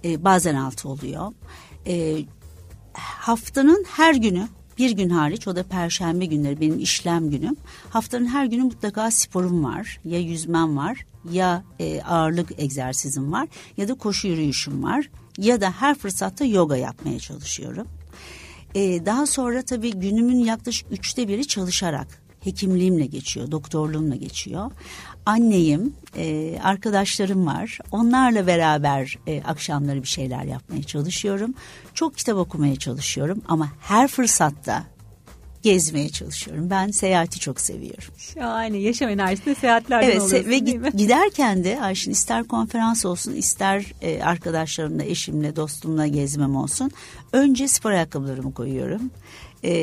E, 0.03 0.23
bazen 0.23 0.55
6 0.55 0.89
oluyor. 0.89 1.33
E, 1.87 2.17
haftanın 2.93 3.85
her 3.87 4.15
günü 4.15 4.47
bir 4.77 4.91
gün 4.91 5.09
hariç 5.09 5.47
o 5.47 5.55
da 5.55 5.63
perşembe 5.63 6.25
günleri 6.25 6.61
benim 6.61 6.79
işlem 6.79 7.29
günüm. 7.29 7.55
Haftanın 7.89 8.25
her 8.25 8.45
günü 8.45 8.63
mutlaka 8.63 9.11
sporum 9.11 9.63
var. 9.63 9.99
Ya 10.05 10.19
yüzmem 10.19 10.77
var 10.77 11.05
ya 11.31 11.63
e, 11.79 12.01
ağırlık 12.01 12.51
egzersizim 12.57 13.31
var 13.31 13.47
ya 13.77 13.87
da 13.87 13.93
koşu 13.93 14.27
yürüyüşüm 14.27 14.83
var. 14.83 15.09
Ya 15.37 15.61
da 15.61 15.71
her 15.71 15.95
fırsatta 15.95 16.45
yoga 16.45 16.77
yapmaya 16.77 17.19
çalışıyorum. 17.19 17.87
E, 18.75 19.05
daha 19.05 19.25
sonra 19.25 19.61
tabii 19.61 19.91
günümün 19.91 20.39
yaklaşık 20.39 20.91
üçte 20.91 21.27
biri 21.27 21.47
çalışarak 21.47 22.07
hekimliğimle 22.45 23.05
geçiyor, 23.05 23.51
doktorluğumla 23.51 24.15
geçiyor. 24.15 24.71
Anneyim, 25.25 25.93
e, 26.17 26.57
arkadaşlarım 26.63 27.45
var. 27.45 27.79
Onlarla 27.91 28.47
beraber 28.47 29.17
e, 29.27 29.43
akşamları 29.43 30.01
bir 30.01 30.07
şeyler 30.07 30.43
yapmaya 30.43 30.83
çalışıyorum. 30.83 31.53
Çok 31.93 32.17
kitap 32.17 32.37
okumaya 32.37 32.75
çalışıyorum 32.75 33.41
ama 33.47 33.69
her 33.79 34.07
fırsatta 34.07 34.83
gezmeye 35.65 36.09
çalışıyorum. 36.09 36.69
Ben 36.69 36.91
seyahati 36.91 37.39
çok 37.39 37.61
seviyorum. 37.61 38.13
Şahane. 38.17 38.77
Yaşam 38.77 39.09
enerjisinde 39.09 39.55
seyahatlerden 39.55 40.05
Evet 40.07 40.21
oluyorsun 40.21 40.49
ve 40.49 40.65
değil 40.65 40.77
mi? 40.77 40.91
giderken 40.95 41.63
de 41.63 41.81
Ayşin 41.81 42.11
ister 42.11 42.43
konferans 42.43 43.05
olsun 43.05 43.33
ister 43.33 43.85
e, 44.01 44.23
arkadaşlarımla, 44.23 45.03
eşimle, 45.03 45.55
dostumla 45.55 46.07
gezmem 46.07 46.55
olsun. 46.55 46.91
Önce 47.33 47.67
spor 47.67 47.91
ayakkabılarımı 47.91 48.53
koyuyorum. 48.53 49.01
E, 49.63 49.73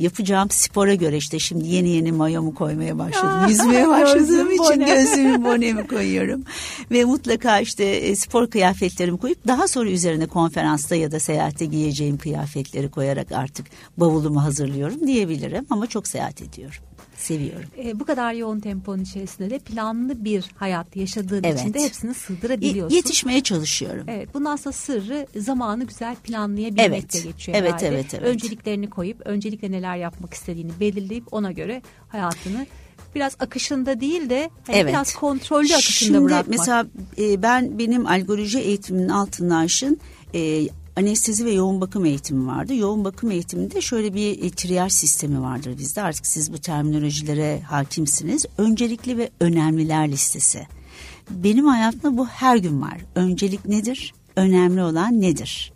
yapacağım 0.00 0.50
spora 0.50 0.94
göre 0.94 1.16
işte 1.16 1.38
şimdi 1.38 1.68
yeni 1.68 1.88
yeni 1.88 2.12
mayomu 2.12 2.54
koymaya 2.54 2.98
başladım. 2.98 3.44
Yüzmeye 3.48 3.88
başladığım 3.88 4.52
için 4.52 4.86
gözlüğümü 4.86 5.44
bonemi 5.44 5.86
koyuyorum. 5.86 6.44
Ve 6.90 7.04
mutlaka 7.04 7.60
işte 7.60 7.84
e, 7.84 8.16
spor 8.16 8.50
kıyafetlerimi 8.50 9.18
koyup 9.18 9.46
daha 9.46 9.68
sonra 9.68 9.90
üzerine 9.90 10.26
konferansta 10.26 10.96
ya 10.96 11.12
da 11.12 11.20
seyahatte 11.20 11.64
giyeceğim 11.64 12.18
kıyafetleri 12.18 12.90
koyarak 12.90 13.32
artık 13.32 13.66
bavulumu 13.96 14.44
hazırlıyorum 14.44 15.06
diyebilirim. 15.06 15.66
Ama 15.70 15.86
çok 15.86 16.06
seyahat 16.06 16.42
ediyorum. 16.42 16.78
Seviyorum. 17.26 17.68
E, 17.84 18.00
bu 18.00 18.04
kadar 18.04 18.32
yoğun 18.32 18.60
temponun 18.60 19.02
içerisinde 19.02 19.50
de 19.50 19.58
planlı 19.58 20.24
bir 20.24 20.44
hayat 20.56 20.96
yaşadığın 20.96 21.44
Evet. 21.44 21.60
için 21.60 21.74
de 21.74 21.82
hepsini 21.84 22.10
Y- 22.10 22.14
sığdırabiliyorsun. 22.14 22.96
Yetişmeye 22.96 23.42
çalışıyorum. 23.42 24.06
Evet, 24.08 24.28
bunun 24.34 24.44
aslında 24.44 24.72
sırrı 24.72 25.26
zamanı 25.36 25.84
güzel 25.84 26.16
planlayabilmek 26.16 26.88
Evet. 26.88 27.12
geçiyor 27.12 27.58
Evet, 27.58 27.68
herhalde. 27.72 27.88
evet, 27.88 28.14
evet. 28.14 28.22
Önceliklerini 28.26 28.90
koyup, 28.90 29.22
öncelikle 29.24 29.70
neler 29.70 29.96
yapmak 29.96 30.34
istediğini 30.34 30.70
belirleyip 30.80 31.24
ona 31.32 31.52
göre 31.52 31.82
hayatını 32.08 32.66
biraz 33.14 33.36
akışında 33.38 34.00
değil 34.00 34.30
de 34.30 34.50
hani 34.66 34.76
Evet. 34.76 34.88
biraz 34.92 35.14
kontrollü 35.14 35.74
akışında 35.74 36.18
Şimdi 36.18 36.24
bırakmak. 36.24 36.48
mesela 36.58 36.86
e, 37.18 37.42
ben 37.42 37.78
benim 37.78 38.06
algoloji 38.06 38.58
eğitiminin 38.58 39.08
altında 39.08 39.56
Ayşin 39.56 40.00
e, 40.34 40.68
anestezi 40.96 41.44
ve 41.44 41.52
yoğun 41.52 41.80
bakım 41.80 42.04
eğitimi 42.04 42.46
vardı. 42.46 42.74
Yoğun 42.74 43.04
bakım 43.04 43.30
eğitiminde 43.30 43.80
şöyle 43.80 44.14
bir 44.14 44.42
e, 44.44 44.50
triyaj 44.50 44.92
sistemi 44.92 45.42
vardır 45.42 45.78
bizde. 45.78 46.02
Artık 46.02 46.26
siz 46.26 46.52
bu 46.52 46.58
terminolojilere 46.58 47.60
hakimsiniz. 47.60 48.46
Öncelikli 48.58 49.18
ve 49.18 49.30
önemliler 49.40 50.08
listesi. 50.08 50.66
Benim 51.30 51.66
hayatımda 51.66 52.16
bu 52.16 52.26
her 52.26 52.56
gün 52.56 52.82
var. 52.82 52.98
Öncelik 53.14 53.66
nedir? 53.68 54.14
Önemli 54.36 54.82
olan 54.82 55.20
nedir? 55.20 55.72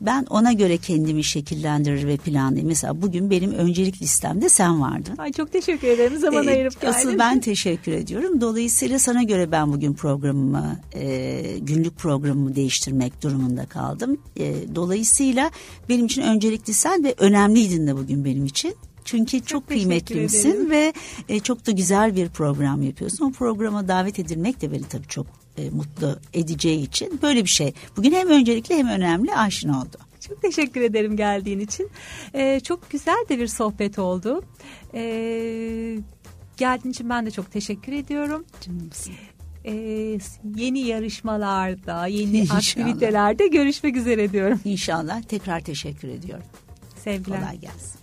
Ben 0.00 0.26
ona 0.30 0.52
göre 0.52 0.76
kendimi 0.76 1.24
şekillendirir 1.24 2.06
ve 2.06 2.16
planlayayım. 2.16 2.68
Mesela 2.68 3.02
bugün 3.02 3.30
benim 3.30 3.52
öncelik 3.52 4.02
listemde 4.02 4.48
sen 4.48 4.80
vardın. 4.80 5.16
Ay 5.18 5.32
çok 5.32 5.52
teşekkür 5.52 5.88
ederim 5.88 6.18
zaman 6.18 6.46
Ee, 6.46 6.50
ayırıp 6.50 6.80
geldin. 6.80 6.94
Asıl 6.94 7.18
ben 7.18 7.40
teşekkür 7.40 7.92
ediyorum. 7.92 8.40
Dolayısıyla 8.40 8.98
sana 8.98 9.22
göre 9.22 9.52
ben 9.52 9.72
bugün 9.72 9.94
programımı, 9.94 10.80
e, 10.94 11.42
günlük 11.60 11.96
programımı 11.96 12.54
değiştirmek 12.54 13.22
durumunda 13.22 13.66
kaldım. 13.66 14.18
E, 14.36 14.54
dolayısıyla 14.74 15.50
benim 15.88 16.06
için 16.06 16.22
öncelikli 16.22 16.74
sen 16.74 17.04
ve 17.04 17.14
önemliydin 17.18 17.86
de 17.86 17.96
bugün 17.96 18.24
benim 18.24 18.46
için. 18.46 18.74
Çünkü 19.04 19.40
çok, 19.40 19.68
teşekkür 19.68 19.88
kıymetlimsin 19.88 20.50
ederim. 20.50 20.70
ve 20.70 20.92
e, 21.28 21.40
çok 21.40 21.66
da 21.66 21.70
güzel 21.70 22.16
bir 22.16 22.28
program 22.28 22.82
yapıyorsun. 22.82 23.24
O 23.24 23.32
programa 23.32 23.88
davet 23.88 24.18
edilmek 24.18 24.60
de 24.60 24.72
beni 24.72 24.82
tabii 24.82 25.06
çok 25.06 25.26
e, 25.58 25.70
mutlu 25.70 26.18
edeceği 26.34 26.82
için 26.82 27.18
böyle 27.22 27.44
bir 27.44 27.48
şey. 27.48 27.72
Bugün 27.96 28.12
hem 28.12 28.28
öncelikli 28.28 28.74
hem 28.74 28.88
önemli 28.88 29.34
aşina 29.34 29.78
oldu. 29.80 29.96
Çok 30.28 30.42
teşekkür 30.42 30.80
ederim 30.80 31.16
geldiğin 31.16 31.60
için. 31.60 31.90
Ee, 32.34 32.60
çok 32.60 32.90
güzel 32.90 33.24
de 33.28 33.38
bir 33.38 33.46
sohbet 33.46 33.98
oldu. 33.98 34.42
Ee, 34.94 35.98
geldiğin 36.56 36.92
için 36.92 37.10
ben 37.10 37.26
de 37.26 37.30
çok 37.30 37.52
teşekkür 37.52 37.92
ediyorum. 37.92 38.44
Canımsın. 38.60 39.12
Ee, 39.64 40.18
yeni 40.56 40.78
yarışmalarda, 40.78 42.06
yeni 42.06 42.38
İnşallah. 42.38 42.58
aktivitelerde 42.58 43.46
görüşmek 43.48 43.96
üzere 43.96 44.32
diyorum. 44.32 44.60
İnşallah 44.64 45.22
tekrar 45.22 45.60
teşekkür 45.60 46.08
ediyorum. 46.08 46.46
Sevgiler. 47.04 47.40
Kolay 47.40 47.58
gelsin. 47.58 48.00